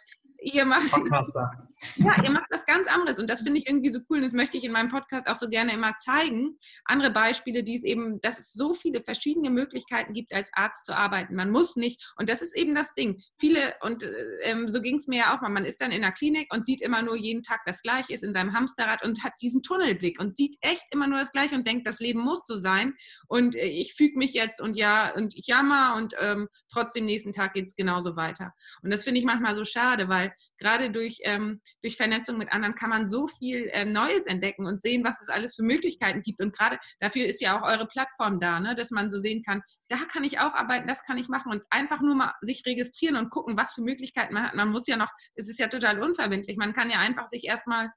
ihr 0.42 0.64
macht, 0.64 0.90
ja, 1.96 2.22
ihr 2.22 2.30
macht 2.30 2.50
was 2.50 2.66
ganz 2.66 2.88
anderes 2.88 3.18
und 3.18 3.28
das 3.28 3.42
finde 3.42 3.58
ich 3.58 3.66
irgendwie 3.66 3.90
so 3.90 4.00
cool 4.08 4.18
und 4.18 4.22
das 4.22 4.32
möchte 4.32 4.56
ich 4.56 4.64
in 4.64 4.72
meinem 4.72 4.90
Podcast 4.90 5.26
auch 5.26 5.36
so 5.36 5.48
gerne 5.48 5.72
immer 5.72 5.96
zeigen. 5.96 6.58
Andere 6.84 7.10
Beispiele, 7.10 7.62
die 7.62 7.76
es 7.76 7.84
eben, 7.84 8.20
dass 8.20 8.38
es 8.38 8.52
so 8.52 8.74
viele 8.74 9.02
verschiedene 9.02 9.50
Möglichkeiten 9.50 10.14
gibt, 10.14 10.32
als 10.32 10.50
Arzt 10.54 10.84
zu 10.84 10.96
arbeiten. 10.96 11.34
Man 11.34 11.50
muss 11.50 11.76
nicht, 11.76 12.12
und 12.16 12.28
das 12.28 12.42
ist 12.42 12.56
eben 12.56 12.74
das 12.74 12.94
Ding. 12.94 13.22
Viele, 13.38 13.74
und 13.82 14.02
äh, 14.02 14.12
ähm, 14.42 14.68
so 14.68 14.80
ging 14.80 14.96
es 14.96 15.06
mir 15.06 15.20
ja 15.20 15.36
auch 15.36 15.40
mal, 15.40 15.48
man 15.48 15.64
ist 15.64 15.80
dann 15.80 15.92
in 15.92 16.02
der 16.02 16.12
Klinik 16.12 16.52
und 16.52 16.66
sieht 16.66 16.80
immer 16.80 17.02
nur 17.02 17.16
jeden 17.16 17.42
Tag 17.42 17.60
das 17.66 17.82
Gleiche, 17.82 18.12
ist 18.12 18.24
in 18.24 18.34
seinem 18.34 18.52
Hamsterrad 18.52 19.04
und 19.04 19.22
hat 19.22 19.34
diesen 19.40 19.62
Tunnelblick 19.62 20.20
und 20.20 20.36
sieht 20.36 20.56
echt 20.60 20.84
immer 20.90 21.06
nur 21.06 21.18
das 21.18 21.30
Gleiche 21.30 21.54
und 21.54 21.66
denkt, 21.66 21.86
das 21.86 22.00
Leben 22.00 22.20
muss 22.20 22.46
so 22.46 22.56
sein 22.56 22.94
und 23.28 23.54
äh, 23.54 23.66
ich 23.66 23.94
füge 23.94 24.18
mich 24.18 24.32
jetzt 24.32 24.60
und 24.60 24.74
ja, 24.74 25.14
und 25.14 25.36
ich 25.36 25.46
jammer 25.46 25.94
und 25.96 26.14
ähm, 26.20 26.48
trotzdem 26.70 27.04
nächsten 27.04 27.32
Tag 27.32 27.54
geht 27.54 27.66
es 27.66 27.76
genauso 27.76 28.16
weiter. 28.16 28.52
Und 28.82 28.92
das 28.92 29.04
finde 29.04 29.20
ich 29.20 29.26
manchmal 29.26 29.54
so 29.54 29.64
schade, 29.64 30.08
weil 30.08 30.31
gerade 30.58 30.90
durch, 30.90 31.20
ähm, 31.24 31.60
durch 31.82 31.96
Vernetzung 31.96 32.38
mit 32.38 32.52
anderen 32.52 32.74
kann 32.74 32.90
man 32.90 33.06
so 33.06 33.26
viel 33.26 33.70
ähm, 33.72 33.92
Neues 33.92 34.26
entdecken 34.26 34.66
und 34.66 34.82
sehen, 34.82 35.04
was 35.04 35.20
es 35.20 35.28
alles 35.28 35.54
für 35.54 35.62
Möglichkeiten 35.62 36.22
gibt. 36.22 36.40
Und 36.40 36.56
gerade 36.56 36.78
dafür 37.00 37.26
ist 37.26 37.40
ja 37.40 37.58
auch 37.58 37.68
eure 37.68 37.86
Plattform 37.86 38.40
da, 38.40 38.60
ne? 38.60 38.74
dass 38.74 38.90
man 38.90 39.10
so 39.10 39.18
sehen 39.18 39.42
kann, 39.42 39.62
da 39.88 39.98
kann 40.10 40.24
ich 40.24 40.38
auch 40.38 40.54
arbeiten, 40.54 40.86
das 40.86 41.02
kann 41.02 41.18
ich 41.18 41.28
machen 41.28 41.52
und 41.52 41.62
einfach 41.70 42.00
nur 42.00 42.14
mal 42.14 42.32
sich 42.40 42.64
registrieren 42.64 43.16
und 43.16 43.30
gucken, 43.30 43.56
was 43.56 43.74
für 43.74 43.82
Möglichkeiten 43.82 44.34
man 44.34 44.44
hat. 44.44 44.54
Man 44.54 44.70
muss 44.70 44.86
ja 44.86 44.96
noch, 44.96 45.10
es 45.34 45.48
ist 45.48 45.58
ja 45.58 45.68
total 45.68 46.00
unverbindlich, 46.00 46.56
man 46.56 46.72
kann 46.72 46.90
ja 46.90 46.98
einfach 46.98 47.26
sich 47.26 47.44
erstmal 47.44 47.90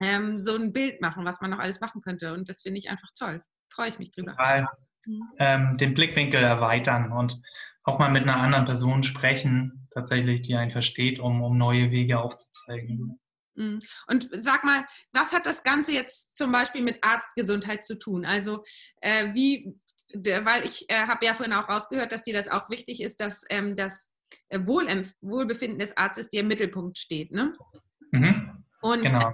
ähm, 0.00 0.38
so 0.38 0.54
ein 0.54 0.72
Bild 0.72 1.00
machen, 1.00 1.24
was 1.24 1.40
man 1.40 1.50
noch 1.50 1.58
alles 1.58 1.80
machen 1.80 2.02
könnte. 2.02 2.32
Und 2.34 2.48
das 2.48 2.62
finde 2.62 2.78
ich 2.78 2.90
einfach 2.90 3.08
toll. 3.18 3.42
Freue 3.72 3.88
ich 3.88 3.98
mich 3.98 4.10
drüber. 4.10 4.32
Total. 4.32 4.68
Mhm. 5.06 5.22
Ähm, 5.38 5.76
den 5.76 5.94
Blickwinkel 5.94 6.42
erweitern 6.42 7.12
und 7.12 7.40
auch 7.84 7.98
mal 7.98 8.10
mit 8.10 8.22
einer 8.22 8.36
anderen 8.36 8.64
Person 8.64 9.02
sprechen, 9.02 9.88
tatsächlich, 9.92 10.42
die 10.42 10.54
einen 10.54 10.70
versteht, 10.70 11.18
um, 11.18 11.42
um 11.42 11.58
neue 11.58 11.90
Wege 11.90 12.20
aufzuzeigen. 12.20 13.18
Mhm. 13.54 13.80
Und 14.06 14.28
sag 14.40 14.64
mal, 14.64 14.86
was 15.12 15.32
hat 15.32 15.46
das 15.46 15.62
Ganze 15.62 15.92
jetzt 15.92 16.34
zum 16.36 16.52
Beispiel 16.52 16.82
mit 16.82 17.02
Arztgesundheit 17.02 17.84
zu 17.84 17.98
tun? 17.98 18.24
Also 18.24 18.64
äh, 19.00 19.34
wie, 19.34 19.74
weil 20.14 20.64
ich 20.64 20.88
äh, 20.88 21.06
habe 21.06 21.26
ja 21.26 21.34
vorhin 21.34 21.54
auch 21.54 21.68
rausgehört, 21.68 22.12
dass 22.12 22.22
dir 22.22 22.34
das 22.34 22.48
auch 22.48 22.70
wichtig 22.70 23.00
ist, 23.00 23.20
dass 23.20 23.44
ähm, 23.50 23.76
das 23.76 24.10
äh, 24.48 24.60
Wohlbefinden 24.60 25.78
des 25.78 25.96
Arztes 25.96 26.30
dir 26.30 26.40
im 26.40 26.48
Mittelpunkt 26.48 26.98
steht. 26.98 27.32
Ne? 27.32 27.52
Mhm. 28.12 28.64
Und 28.80 29.02
genau. 29.02 29.32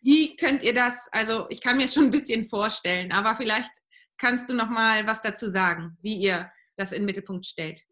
wie 0.00 0.36
könnt 0.36 0.62
ihr 0.62 0.74
das, 0.74 1.08
also 1.12 1.46
ich 1.50 1.60
kann 1.60 1.76
mir 1.76 1.88
schon 1.88 2.04
ein 2.04 2.10
bisschen 2.10 2.48
vorstellen, 2.48 3.12
aber 3.12 3.34
vielleicht 3.34 3.70
kannst 4.18 4.50
du 4.50 4.54
noch 4.54 4.68
mal 4.68 5.06
was 5.06 5.20
dazu 5.20 5.48
sagen, 5.48 5.96
wie 6.00 6.16
ihr 6.16 6.50
das 6.76 6.92
in 6.92 7.02
den 7.02 7.06
Mittelpunkt 7.06 7.46
stellt? 7.46 7.82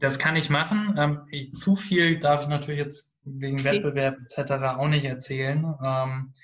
Das 0.00 0.18
kann 0.18 0.36
ich 0.36 0.48
machen. 0.48 0.94
Ähm, 0.96 1.26
ich, 1.30 1.52
zu 1.54 1.76
viel 1.76 2.18
darf 2.18 2.42
ich 2.42 2.48
natürlich 2.48 2.80
jetzt 2.80 3.16
wegen 3.24 3.64
Wettbewerb 3.64 4.16
etc. 4.20 4.52
auch 4.78 4.88
nicht 4.88 5.04
erzählen. 5.04 5.74
Ähm, 5.84 6.34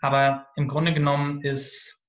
aber 0.00 0.46
im 0.56 0.68
Grunde 0.68 0.94
genommen 0.94 1.42
ist 1.42 2.04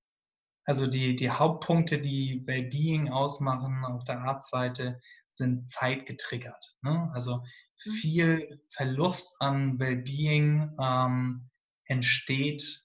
also 0.66 0.88
die, 0.88 1.16
die 1.16 1.30
Hauptpunkte, 1.30 2.02
die 2.02 2.44
Wellbeing 2.46 3.10
ausmachen 3.10 3.86
auf 3.86 4.04
der 4.04 4.22
Arztseite, 4.22 5.00
sind 5.30 5.68
zeitgetriggert. 5.68 6.76
Ne? 6.82 7.12
Also 7.14 7.38
mhm. 7.38 7.92
viel 7.92 8.62
Verlust 8.70 9.36
an 9.40 9.80
Wellbeing 9.80 10.76
ähm, 10.82 11.50
entsteht 11.86 12.84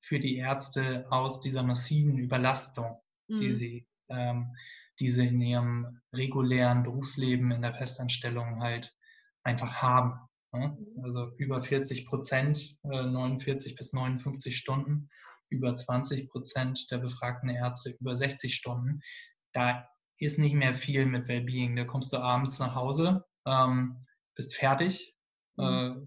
für 0.00 0.18
die 0.18 0.36
Ärzte 0.36 1.06
aus 1.10 1.40
dieser 1.40 1.62
massiven 1.62 2.18
Überlastung, 2.18 3.00
mhm. 3.32 3.40
die 3.40 3.50
sie 3.50 3.86
ähm, 4.08 4.54
die 5.00 5.10
sie 5.10 5.26
in 5.26 5.40
ihrem 5.40 6.00
regulären 6.12 6.82
Berufsleben 6.82 7.50
in 7.50 7.62
der 7.62 7.74
Festanstellung 7.74 8.60
halt 8.60 8.94
einfach 9.42 9.82
haben. 9.82 10.20
Ne? 10.52 10.76
Also 11.02 11.32
über 11.38 11.62
40 11.62 12.06
Prozent, 12.06 12.76
49 12.82 13.72
äh, 13.72 13.74
bis 13.74 13.92
59 13.92 14.56
Stunden, 14.56 15.08
über 15.48 15.74
20 15.74 16.30
Prozent 16.30 16.90
der 16.90 16.98
befragten 16.98 17.48
Ärzte 17.48 17.96
über 17.98 18.16
60 18.16 18.54
Stunden. 18.54 19.00
Da 19.52 19.88
ist 20.18 20.38
nicht 20.38 20.54
mehr 20.54 20.74
viel 20.74 21.06
mit 21.06 21.28
Wellbeing. 21.28 21.74
Da 21.74 21.84
kommst 21.84 22.12
du 22.12 22.18
abends 22.18 22.58
nach 22.58 22.74
Hause, 22.74 23.24
ähm, 23.46 24.06
bist 24.34 24.54
fertig, 24.54 25.16
mhm. 25.56 25.64
äh, 25.64 26.06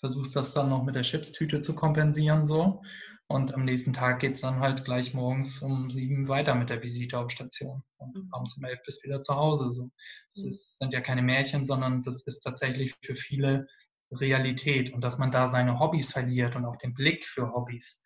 versuchst 0.00 0.34
das 0.34 0.54
dann 0.54 0.70
noch 0.70 0.84
mit 0.84 0.94
der 0.94 1.02
Chipstüte 1.02 1.60
zu 1.60 1.74
kompensieren 1.74 2.46
so 2.46 2.82
und 3.30 3.52
am 3.52 3.66
nächsten 3.66 3.92
Tag 3.92 4.20
geht 4.20 4.36
es 4.36 4.40
dann 4.40 4.60
halt 4.60 4.86
gleich 4.86 5.12
morgens 5.12 5.60
um 5.60 5.90
sieben 5.90 6.28
weiter 6.28 6.54
mit 6.54 6.70
der 6.70 6.82
Visite 6.82 7.18
auf 7.18 7.30
Station. 7.30 7.82
Und 7.98 8.16
mhm. 8.16 8.28
abends 8.32 8.56
um 8.56 8.64
elf 8.64 8.82
bist 8.86 9.04
wieder 9.04 9.20
zu 9.20 9.36
Hause. 9.36 9.70
So. 9.70 9.90
Das 10.34 10.44
mhm. 10.44 10.48
ist, 10.48 10.78
sind 10.78 10.92
ja 10.94 11.02
keine 11.02 11.20
Märchen, 11.20 11.66
sondern 11.66 12.02
das 12.02 12.22
ist 12.22 12.40
tatsächlich 12.40 12.94
für 13.04 13.14
viele 13.14 13.66
Realität. 14.10 14.94
Und 14.94 15.02
dass 15.02 15.18
man 15.18 15.30
da 15.30 15.46
seine 15.46 15.78
Hobbys 15.78 16.12
verliert 16.12 16.56
und 16.56 16.64
auch 16.64 16.76
den 16.76 16.94
Blick 16.94 17.26
für 17.26 17.52
Hobbys. 17.52 18.02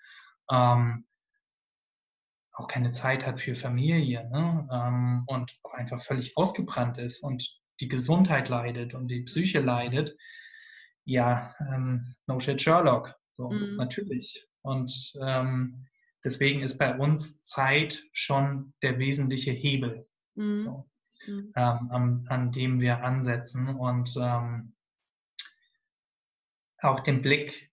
Ähm, 0.51 1.07
auch 2.55 2.67
keine 2.67 2.91
Zeit 2.91 3.25
hat 3.25 3.41
für 3.41 3.55
Familie 3.55 4.29
ne? 4.29 4.69
ähm, 4.73 5.23
und 5.27 5.57
auch 5.63 5.75
einfach 5.75 6.01
völlig 6.01 6.37
ausgebrannt 6.37 6.99
ist 6.99 7.23
und 7.23 7.61
die 7.81 7.89
Gesundheit 7.89 8.49
leidet 8.49 8.93
und 8.93 9.09
die 9.09 9.23
Psyche 9.23 9.61
leidet, 9.61 10.17
ja, 11.05 11.55
ähm, 11.61 12.17
no 12.27 12.41
shit 12.41 12.61
Sherlock. 12.61 13.15
So, 13.37 13.51
mhm. 13.51 13.77
Natürlich. 13.77 14.49
Und 14.63 15.13
ähm, 15.21 15.87
deswegen 16.25 16.63
ist 16.63 16.79
bei 16.79 16.97
uns 16.97 17.43
Zeit 17.43 18.03
schon 18.13 18.73
der 18.83 18.99
wesentliche 18.99 19.51
Hebel, 19.51 20.09
mhm. 20.35 20.61
so, 20.61 20.91
mhm. 21.27 21.53
ähm, 21.57 21.91
an, 21.91 22.27
an, 22.29 22.53
dem 22.53 22.81
wir 22.81 23.05
ansetzen 23.05 23.69
und 23.69 24.17
ähm, 24.17 24.75
auch 26.79 27.01
den 27.01 27.23
Blick 27.23 27.73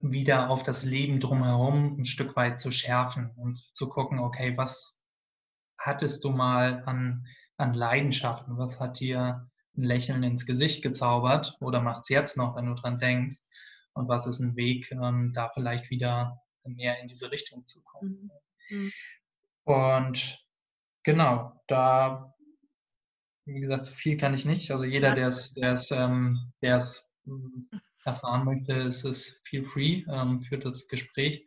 wieder 0.00 0.50
auf 0.50 0.62
das 0.62 0.82
Leben 0.82 1.20
drumherum 1.20 1.96
ein 1.98 2.04
Stück 2.04 2.34
weit 2.34 2.58
zu 2.58 2.72
schärfen 2.72 3.30
und 3.36 3.56
zu 3.72 3.88
gucken, 3.88 4.18
okay, 4.18 4.56
was 4.56 5.02
hattest 5.78 6.24
du 6.24 6.30
mal 6.30 6.82
an, 6.84 7.26
an 7.56 7.74
Leidenschaften? 7.74 8.58
Was 8.58 8.80
hat 8.80 9.00
dir 9.00 9.48
ein 9.76 9.82
Lächeln 9.82 10.22
ins 10.22 10.44
Gesicht 10.44 10.82
gezaubert 10.82 11.56
oder 11.60 11.80
macht 11.80 12.02
es 12.02 12.08
jetzt 12.08 12.36
noch, 12.36 12.56
wenn 12.56 12.66
du 12.66 12.74
dran 12.74 12.98
denkst? 12.98 13.36
Und 13.94 14.08
was 14.08 14.26
ist 14.26 14.40
ein 14.40 14.56
Weg, 14.56 14.90
ähm, 14.92 15.32
da 15.34 15.50
vielleicht 15.52 15.90
wieder 15.90 16.40
mehr 16.64 17.00
in 17.00 17.08
diese 17.08 17.30
Richtung 17.30 17.66
zu 17.66 17.82
kommen. 17.82 18.30
Mhm. 18.68 18.76
mhm. 18.76 18.92
Und 19.64 20.44
genau, 21.04 21.60
da, 21.68 22.34
wie 23.44 23.60
gesagt, 23.60 23.84
so 23.84 23.94
viel 23.94 24.16
kann 24.16 24.34
ich 24.34 24.44
nicht. 24.44 24.70
Also 24.70 24.84
jeder, 24.84 25.14
der 25.14 25.28
es, 25.28 25.90
ähm, 25.92 26.52
hm, 26.60 27.68
erfahren 28.04 28.44
möchte, 28.44 28.72
ist 28.72 29.04
es 29.04 29.40
feel 29.44 29.62
free 29.62 30.04
ähm, 30.10 30.38
für 30.40 30.58
das 30.58 30.88
Gespräch. 30.88 31.46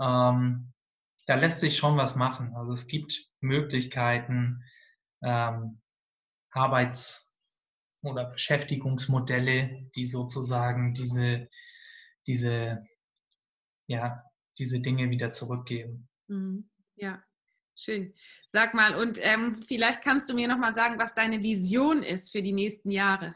Ähm, 0.00 0.72
da 1.26 1.34
lässt 1.34 1.60
sich 1.60 1.76
schon 1.76 1.96
was 1.96 2.16
machen. 2.16 2.54
Also 2.54 2.72
es 2.72 2.86
gibt 2.86 3.32
Möglichkeiten, 3.40 4.62
ähm, 5.22 5.80
Arbeits- 6.52 7.32
oder 8.02 8.24
Beschäftigungsmodelle, 8.24 9.90
die 9.94 10.06
sozusagen 10.06 10.94
diese 10.94 11.48
diese, 12.30 12.86
ja, 13.88 14.22
diese 14.56 14.78
Dinge 14.78 15.10
wieder 15.10 15.32
zurückgeben. 15.32 16.08
Mhm. 16.28 16.70
Ja, 16.94 17.20
schön. 17.74 18.14
Sag 18.46 18.72
mal, 18.72 18.94
und 18.94 19.18
ähm, 19.20 19.64
vielleicht 19.66 20.02
kannst 20.02 20.30
du 20.30 20.34
mir 20.34 20.46
nochmal 20.46 20.72
sagen, 20.76 20.96
was 20.96 21.12
deine 21.12 21.42
Vision 21.42 22.04
ist 22.04 22.30
für 22.30 22.40
die 22.40 22.52
nächsten 22.52 22.92
Jahre. 22.92 23.34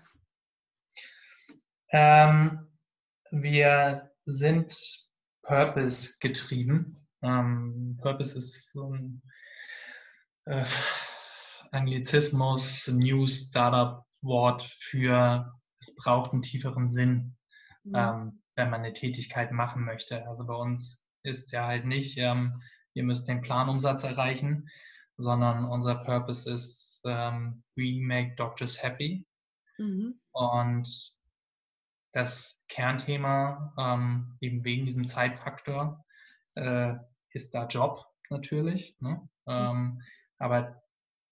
Ähm, 1.91 2.69
wir 3.33 4.13
sind 4.21 4.77
Purpose 5.43 6.19
getrieben. 6.21 7.05
Ähm, 7.21 7.99
Purpose 8.01 8.39
ist 8.39 8.71
so 8.71 8.95
ein 8.95 9.23
äh, 10.45 10.65
Anglizismus, 11.73 12.87
New 12.87 13.27
Startup-Wort 13.27 14.63
für 14.63 15.53
es 15.81 15.97
braucht 15.97 16.33
einen 16.33 16.43
tieferen 16.43 16.87
Sinn. 16.87 17.37
Mhm. 17.83 18.44
Wenn 18.57 18.71
man 18.71 18.81
eine 18.81 18.93
Tätigkeit 18.93 19.53
machen 19.53 19.85
möchte. 19.85 20.27
Also 20.27 20.47
bei 20.47 20.55
uns 20.55 21.07
ist 21.23 21.53
ja 21.53 21.67
halt 21.67 21.85
nicht, 21.87 22.19
ähm, 22.19 22.63
ihr 22.93 23.05
müsst 23.05 23.29
den 23.29 23.41
Planumsatz 23.41 24.05
erreichen, 24.05 24.69
sondern 25.17 25.65
unser 25.65 25.97
Purpose 25.97 26.51
ist, 26.53 27.03
ähm, 27.07 27.63
we 27.77 28.01
make 28.01 28.35
doctors 28.37 28.83
happy. 28.83 29.27
Mhm. 29.79 30.21
Und 30.33 30.89
das 32.13 32.65
Kernthema, 32.69 33.75
ähm, 33.77 34.37
eben 34.41 34.65
wegen 34.65 34.87
diesem 34.87 35.07
Zeitfaktor, 35.07 36.05
äh, 36.55 36.95
ist 37.31 37.55
da 37.55 37.67
Job 37.67 38.05
natürlich. 38.31 38.97
Ne? 39.01 39.29
Mhm. 39.47 39.53
Ähm, 39.53 40.03
aber 40.39 40.83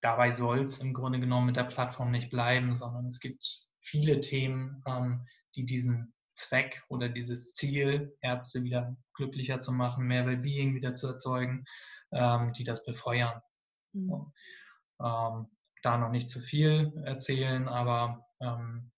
dabei 0.01 0.31
soll 0.31 0.65
es 0.65 0.79
im 0.79 0.93
Grunde 0.93 1.21
genommen 1.21 1.47
mit 1.47 1.57
der 1.57 1.65
Plattform 1.65 2.11
nicht 2.11 2.31
bleiben, 2.31 2.75
sondern 2.77 3.07
es 3.07 3.21
gibt 3.21 3.69
viele 3.81 4.21
Themen, 4.21 4.83
ähm, 4.87 5.27
die 5.55 5.65
diesen 5.65 6.15
Zweck 6.35 6.83
oder 6.89 7.09
dieses 7.09 7.53
Ziel, 7.55 8.17
Ärzte 8.21 8.63
wieder 8.65 8.97
glücklicher 9.15 9.61
zu 9.61 9.73
machen, 9.73 10.07
mehr 10.07 10.27
Wellbeing 10.27 10.75
wieder 10.75 10.95
zu 10.95 11.09
erzeugen, 11.09 11.65
ähm, 12.13 12.53
die 12.53 12.65
das 12.65 12.85
befeuern. 12.85 13.41
Mhm. 13.93 14.33
Ähm, 15.01 15.47
da 15.83 15.99
noch 15.99 16.11
nicht 16.11 16.29
zu 16.29 16.41
viel 16.41 16.93
erzählen, 17.05 17.69
aber 17.69 18.27
ähm, 18.41 18.93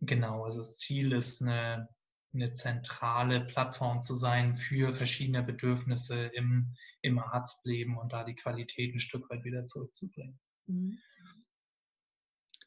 genau, 0.00 0.44
also 0.44 0.58
das 0.58 0.76
Ziel 0.76 1.12
ist 1.12 1.42
eine, 1.42 1.88
eine 2.34 2.52
zentrale 2.54 3.40
Plattform 3.40 4.02
zu 4.02 4.14
sein 4.14 4.54
für 4.54 4.94
verschiedene 4.94 5.42
Bedürfnisse 5.42 6.26
im, 6.26 6.74
im 7.00 7.18
Arztleben 7.18 7.96
und 7.96 8.12
da 8.12 8.24
die 8.24 8.34
Qualität 8.34 8.94
ein 8.94 9.00
Stück 9.00 9.28
weit 9.30 9.44
wieder 9.44 9.66
zurückzubringen. 9.66 10.38
Mhm. 10.66 10.98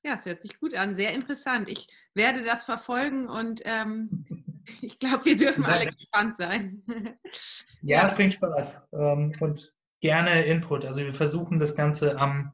Ja, 0.07 0.13
es 0.13 0.25
hört 0.25 0.41
sich 0.41 0.57
gut 0.57 0.73
an, 0.73 0.95
sehr 0.95 1.11
interessant. 1.11 1.67
Ich 1.67 1.85
werde 2.13 2.41
das 2.41 2.63
verfolgen 2.63 3.27
und 3.27 3.61
ähm, 3.65 4.25
ich 4.81 4.99
glaube, 4.99 5.25
wir 5.25 5.35
dürfen 5.35 5.65
alle 5.65 5.87
gespannt 5.91 6.37
sein. 6.37 6.81
ja, 7.81 8.05
es 8.05 8.15
bringt 8.15 8.33
Spaß 8.33 8.87
ähm, 8.93 9.35
und 9.41 9.73
gerne 9.99 10.43
Input. 10.43 10.85
Also 10.85 11.01
wir 11.01 11.13
versuchen 11.13 11.59
das 11.59 11.75
Ganze 11.75 12.17
am, 12.17 12.53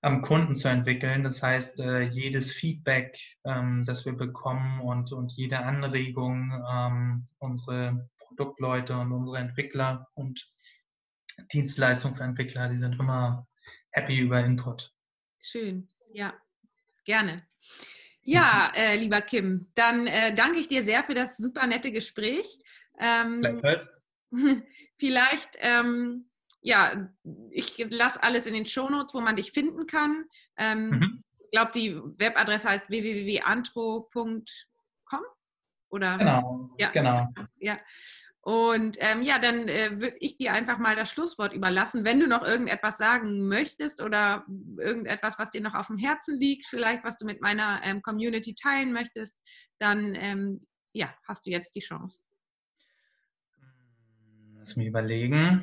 am 0.00 0.20
Kunden 0.20 0.56
zu 0.56 0.66
entwickeln. 0.68 1.22
Das 1.22 1.44
heißt, 1.44 1.78
äh, 1.78 2.00
jedes 2.00 2.52
Feedback, 2.52 3.16
ähm, 3.44 3.84
das 3.86 4.04
wir 4.04 4.16
bekommen 4.16 4.80
und, 4.80 5.12
und 5.12 5.30
jede 5.34 5.60
Anregung, 5.60 6.60
ähm, 6.68 7.28
unsere 7.38 8.10
Produktleute 8.18 8.98
und 8.98 9.12
unsere 9.12 9.38
Entwickler 9.38 10.08
und 10.14 10.44
Dienstleistungsentwickler, 11.52 12.68
die 12.68 12.78
sind 12.78 12.98
immer 12.98 13.46
happy 13.92 14.18
über 14.18 14.44
Input. 14.44 14.92
Schön, 15.40 15.86
ja. 16.12 16.34
Gerne. 17.08 17.42
Ja, 18.20 18.70
mhm. 18.74 18.80
äh, 18.82 18.96
lieber 18.96 19.22
Kim, 19.22 19.66
dann 19.74 20.06
äh, 20.06 20.34
danke 20.34 20.58
ich 20.58 20.68
dir 20.68 20.82
sehr 20.82 21.02
für 21.04 21.14
das 21.14 21.38
super 21.38 21.66
nette 21.66 21.90
Gespräch. 21.90 22.58
Ähm, 23.00 23.42
vielleicht, 24.98 25.48
ähm, 25.60 26.28
ja, 26.60 27.08
ich 27.50 27.78
lasse 27.88 28.22
alles 28.22 28.44
in 28.44 28.52
den 28.52 28.66
Shownotes, 28.66 29.14
wo 29.14 29.22
man 29.22 29.36
dich 29.36 29.52
finden 29.52 29.86
kann. 29.86 30.26
Ähm, 30.58 30.90
mhm. 30.90 31.24
Ich 31.38 31.50
glaube, 31.50 31.70
die 31.74 31.96
Webadresse 31.96 32.68
heißt 32.68 32.90
www.antro.com 32.90 34.42
oder? 35.88 36.18
Genau, 36.18 36.68
ja, 36.76 36.90
genau. 36.90 37.26
Ja. 37.56 37.78
Und 38.48 38.96
ähm, 39.00 39.20
ja, 39.20 39.38
dann 39.38 39.68
äh, 39.68 40.00
würde 40.00 40.16
ich 40.20 40.38
dir 40.38 40.54
einfach 40.54 40.78
mal 40.78 40.96
das 40.96 41.10
Schlusswort 41.10 41.52
überlassen. 41.52 42.06
Wenn 42.06 42.18
du 42.18 42.26
noch 42.26 42.42
irgendetwas 42.42 42.96
sagen 42.96 43.46
möchtest 43.46 44.00
oder 44.00 44.42
irgendetwas, 44.78 45.38
was 45.38 45.50
dir 45.50 45.60
noch 45.60 45.74
auf 45.74 45.88
dem 45.88 45.98
Herzen 45.98 46.40
liegt, 46.40 46.64
vielleicht 46.64 47.04
was 47.04 47.18
du 47.18 47.26
mit 47.26 47.42
meiner 47.42 47.82
ähm, 47.84 48.00
Community 48.00 48.54
teilen 48.54 48.94
möchtest, 48.94 49.42
dann 49.78 50.14
ähm, 50.14 50.62
ja, 50.94 51.14
hast 51.28 51.44
du 51.44 51.50
jetzt 51.50 51.74
die 51.74 51.82
Chance. 51.82 52.24
Lass 54.54 54.76
mich 54.76 54.86
überlegen. 54.86 55.62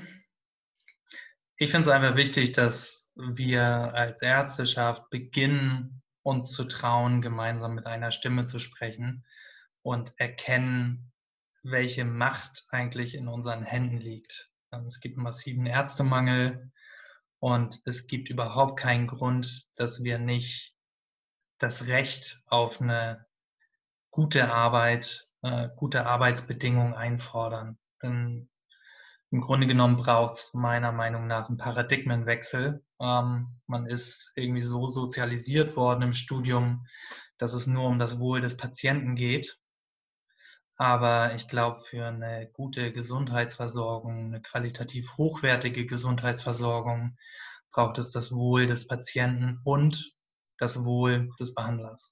Ich 1.57 1.71
finde 1.71 1.89
es 1.89 1.95
einfach 1.95 2.15
wichtig, 2.15 2.51
dass 2.51 3.09
wir 3.15 3.63
als 3.95 4.21
Ärzteschaft 4.21 5.09
beginnen, 5.09 6.03
uns 6.21 6.51
zu 6.51 6.65
trauen, 6.65 7.23
gemeinsam 7.23 7.73
mit 7.73 7.87
einer 7.87 8.11
Stimme 8.11 8.45
zu 8.45 8.59
sprechen 8.59 9.25
und 9.81 10.13
erkennen, 10.17 11.11
welche 11.65 12.05
Macht 12.05 12.65
eigentlich 12.69 13.15
in 13.15 13.27
unseren 13.27 13.63
Händen 13.63 13.97
liegt. 13.97 14.51
Ähm, 14.71 14.85
es 14.85 14.99
gibt 14.99 15.17
einen 15.17 15.23
massiven 15.23 15.65
Ärztemangel 15.65 16.71
und 17.39 17.81
es 17.85 18.07
gibt 18.07 18.29
überhaupt 18.29 18.79
keinen 18.79 19.07
Grund, 19.07 19.65
dass 19.75 20.03
wir 20.03 20.19
nicht 20.19 20.75
das 21.57 21.87
Recht 21.87 22.41
auf 22.45 22.81
eine 22.81 23.25
gute 24.11 24.51
Arbeit, 24.51 25.29
äh, 25.41 25.69
gute 25.75 26.05
Arbeitsbedingungen 26.05 26.93
einfordern. 26.93 27.77
Denn 28.01 28.49
im 29.31 29.41
Grunde 29.41 29.67
genommen 29.67 29.97
braucht 29.97 30.35
es 30.35 30.53
meiner 30.53 30.91
Meinung 30.91 31.27
nach 31.27 31.49
einen 31.49 31.57
Paradigmenwechsel. 31.57 32.83
Ähm, 33.01 33.59
man 33.67 33.87
ist 33.87 34.31
irgendwie 34.35 34.61
so 34.61 34.87
sozialisiert 34.87 35.75
worden 35.75 36.03
im 36.03 36.13
Studium, 36.13 36.85
dass 37.37 37.53
es 37.53 37.67
nur 37.67 37.87
um 37.87 37.99
das 37.99 38.19
Wohl 38.19 38.41
des 38.41 38.55
Patienten 38.55 39.15
geht. 39.15 39.59
Aber 40.77 41.33
ich 41.35 41.47
glaube, 41.47 41.79
für 41.79 42.05
eine 42.07 42.49
gute 42.51 42.91
Gesundheitsversorgung, 42.91 44.27
eine 44.27 44.41
qualitativ 44.41 45.17
hochwertige 45.17 45.85
Gesundheitsversorgung, 45.85 47.17
braucht 47.71 47.97
es 47.97 48.11
das 48.11 48.31
Wohl 48.33 48.67
des 48.67 48.87
Patienten 48.87 49.59
und 49.63 50.13
das 50.57 50.83
Wohl 50.83 51.29
des 51.39 51.53
Behandlers. 51.53 52.11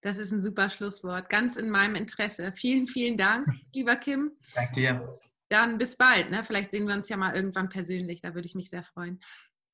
Das 0.00 0.16
ist 0.16 0.32
ein 0.32 0.40
super 0.40 0.70
Schlusswort. 0.70 1.28
Ganz 1.28 1.56
in 1.56 1.70
meinem 1.70 1.96
Interesse. 1.96 2.52
Vielen, 2.56 2.86
vielen 2.86 3.16
Dank, 3.16 3.44
lieber 3.74 3.96
Kim. 3.96 4.32
Danke 4.54 4.72
dir. 4.74 5.08
Dann 5.48 5.78
bis 5.78 5.96
bald. 5.96 6.30
Ne? 6.30 6.44
Vielleicht 6.44 6.70
sehen 6.70 6.86
wir 6.86 6.94
uns 6.94 7.08
ja 7.08 7.16
mal 7.16 7.34
irgendwann 7.34 7.68
persönlich. 7.68 8.20
Da 8.20 8.34
würde 8.34 8.46
ich 8.46 8.54
mich 8.54 8.70
sehr 8.70 8.84
freuen. 8.84 9.20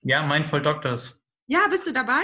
Ja, 0.02 0.24
Mindful 0.24 0.62
Doctors. 0.62 1.22
Ja, 1.46 1.66
bist 1.68 1.86
du 1.86 1.92
dabei? 1.92 2.22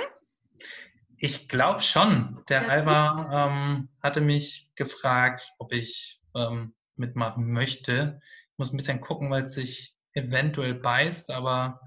Ich 1.22 1.48
glaube 1.48 1.82
schon. 1.82 2.42
Der 2.48 2.62
ja. 2.62 2.68
Alva 2.68 3.48
ähm, 3.50 3.88
hatte 4.02 4.22
mich 4.22 4.70
gefragt, 4.74 5.52
ob 5.58 5.70
ich 5.70 6.18
ähm, 6.34 6.74
mitmachen 6.96 7.52
möchte. 7.52 8.20
Ich 8.52 8.58
muss 8.58 8.72
ein 8.72 8.78
bisschen 8.78 9.02
gucken, 9.02 9.30
weil 9.30 9.42
es 9.42 9.52
sich 9.52 9.94
eventuell 10.14 10.74
beißt, 10.74 11.30
aber 11.30 11.78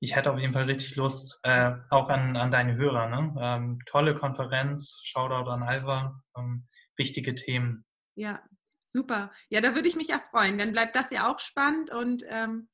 ich 0.00 0.16
hätte 0.16 0.32
auf 0.32 0.40
jeden 0.40 0.52
Fall 0.52 0.64
richtig 0.64 0.96
Lust, 0.96 1.38
äh, 1.44 1.72
auch 1.90 2.10
an, 2.10 2.36
an 2.36 2.50
deine 2.50 2.74
Hörer. 2.74 3.08
Ne? 3.08 3.34
Ähm, 3.40 3.78
tolle 3.86 4.16
Konferenz, 4.16 5.00
Shoutout 5.04 5.48
an 5.48 5.62
Alva, 5.62 6.20
ähm, 6.36 6.66
wichtige 6.96 7.36
Themen. 7.36 7.84
Ja, 8.16 8.42
Super. 8.92 9.30
Ja, 9.50 9.60
da 9.60 9.76
würde 9.76 9.86
ich 9.86 9.94
mich 9.94 10.08
ja 10.08 10.18
freuen. 10.18 10.58
Dann 10.58 10.72
bleibt 10.72 10.96
das 10.96 11.12
ja 11.12 11.30
auch 11.30 11.38
spannend 11.38 11.90
und 11.90 12.24
ähm, 12.26 12.68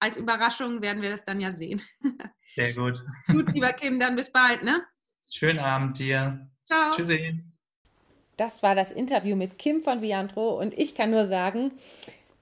als 0.00 0.18
Überraschung 0.18 0.82
werden 0.82 1.00
wir 1.00 1.08
das 1.08 1.24
dann 1.24 1.40
ja 1.40 1.52
sehen. 1.52 1.80
Sehr 2.46 2.74
gut. 2.74 3.02
Gut, 3.26 3.50
lieber 3.54 3.72
Kim, 3.72 3.98
dann 3.98 4.14
bis 4.14 4.30
bald, 4.30 4.62
ne? 4.62 4.84
Schönen 5.34 5.60
Abend 5.60 5.98
dir. 5.98 6.46
Ciao. 6.62 6.90
Tschüssi. 6.90 7.40
Das 8.36 8.62
war 8.62 8.74
das 8.74 8.92
Interview 8.92 9.34
mit 9.34 9.58
Kim 9.58 9.80
von 9.80 10.02
Viantro 10.02 10.60
und 10.60 10.78
ich 10.78 10.94
kann 10.94 11.10
nur 11.10 11.26
sagen, 11.26 11.72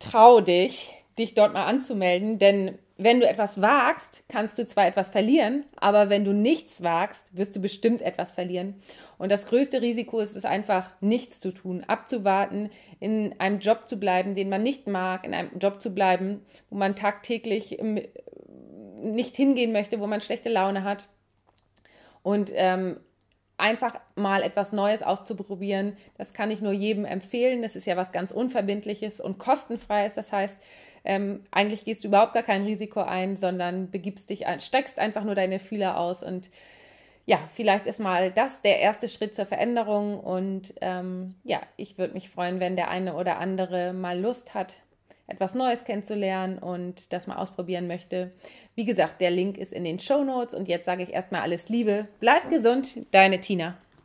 trau 0.01 0.41
dich, 0.41 0.93
dich 1.17 1.35
dort 1.35 1.55
mal 1.55 1.67
anzumelden, 1.67 2.41
denn 2.41 2.79
wenn 2.97 3.21
du 3.21 3.29
etwas 3.29 3.61
wagst, 3.61 4.25
kannst 4.29 4.59
du 4.59 4.67
zwar 4.67 4.89
etwas 4.89 5.11
verlieren, 5.11 5.67
aber 5.77 6.11
wenn 6.11 6.25
du 6.25 6.33
nichts 6.33 6.83
wagst, 6.83 7.37
wirst 7.37 7.55
du 7.55 7.61
bestimmt 7.61 8.01
etwas 8.01 8.33
verlieren. 8.33 8.75
Und 9.19 9.31
das 9.31 9.47
größte 9.47 9.81
Risiko 9.81 10.19
ist 10.19 10.37
es 10.37 10.45
einfach, 10.45 10.91
nichts 11.01 11.39
zu 11.39 11.53
tun, 11.53 11.85
abzuwarten, 11.87 12.71
in 12.99 13.37
einem 13.39 13.61
Job 13.61 13.89
zu 13.89 13.99
bleiben, 14.01 14.35
den 14.35 14.49
man 14.49 14.65
nicht 14.65 14.89
mag, 14.89 15.25
in 15.25 15.33
einem 15.33 15.57
Job 15.61 15.81
zu 15.81 15.95
bleiben, 15.95 16.45
wo 16.71 16.77
man 16.77 16.97
tagtäglich 16.97 17.79
ähm, 17.79 18.01
nicht 19.01 19.37
hingehen 19.37 19.71
möchte, 19.71 20.01
wo 20.01 20.09
man 20.09 20.21
schlechte 20.21 20.49
Laune 20.49 20.83
hat. 20.83 21.09
Und 22.23 22.51
ähm, 22.55 22.99
einfach 23.61 24.01
mal 24.15 24.43
etwas 24.43 24.73
Neues 24.73 25.03
auszuprobieren, 25.03 25.97
das 26.17 26.33
kann 26.33 26.51
ich 26.51 26.61
nur 26.61 26.73
jedem 26.73 27.05
empfehlen. 27.05 27.63
Das 27.63 27.77
ist 27.77 27.87
ja 27.87 27.97
was 27.97 28.13
ganz 28.13 28.33
Unverbindliches 28.33 29.21
und 29.21 29.39
kostenfreies. 29.39 30.15
Das 30.15 30.33
heißt, 30.33 30.59
ähm, 31.05 31.45
eigentlich 31.51 31.85
gehst 31.85 32.05
du 32.05 32.09
überhaupt 32.09 32.33
gar 32.33 32.43
kein 32.43 32.65
Risiko 32.65 33.01
ein, 33.01 33.37
sondern 33.37 33.91
begibst 33.91 34.31
dich, 34.31 34.47
ein, 34.47 34.61
steckst 34.61 34.99
einfach 34.99 35.25
nur 35.25 35.35
deine 35.35 35.59
Fühler 35.59 35.99
aus 35.99 36.23
und 36.23 36.51
ja, 37.27 37.39
vielleicht 37.55 37.87
ist 37.87 38.01
mal 38.01 38.33
das 38.33 38.61
der 38.63 38.81
erste 38.81 39.09
Schritt 39.09 39.37
zur 39.37 39.47
Veränderung 39.47 40.19
und 40.19 40.75
ähm, 40.81 41.37
ja, 41.45 41.61
ich 41.77 41.97
würde 41.97 42.15
mich 42.15 42.29
freuen, 42.29 42.61
wenn 42.61 42.77
der 42.77 42.89
eine 42.89 43.15
oder 43.15 43.39
andere 43.39 43.93
mal 43.93 44.19
Lust 44.19 44.55
hat, 44.55 44.81
etwas 45.31 45.55
Neues 45.55 45.85
kennenzulernen 45.85 46.59
und 46.59 47.13
das 47.13 47.27
mal 47.27 47.37
ausprobieren 47.37 47.87
möchte. 47.87 48.33
Wie 48.75 48.85
gesagt, 48.85 49.21
der 49.21 49.31
Link 49.31 49.59
ist 49.59 49.73
in 49.73 49.85
den 49.85 49.99
Show 49.99 50.25
Notes 50.25 50.55
und 50.55 50.69
jetzt 50.69 50.87
sage 50.87 51.03
ich 51.03 51.11
erstmal 51.11 51.43
alles 51.43 51.69
Liebe, 51.69 52.09
bleib 52.19 52.49
gesund, 52.49 53.07
deine 53.11 53.41
Tina. 53.41 53.79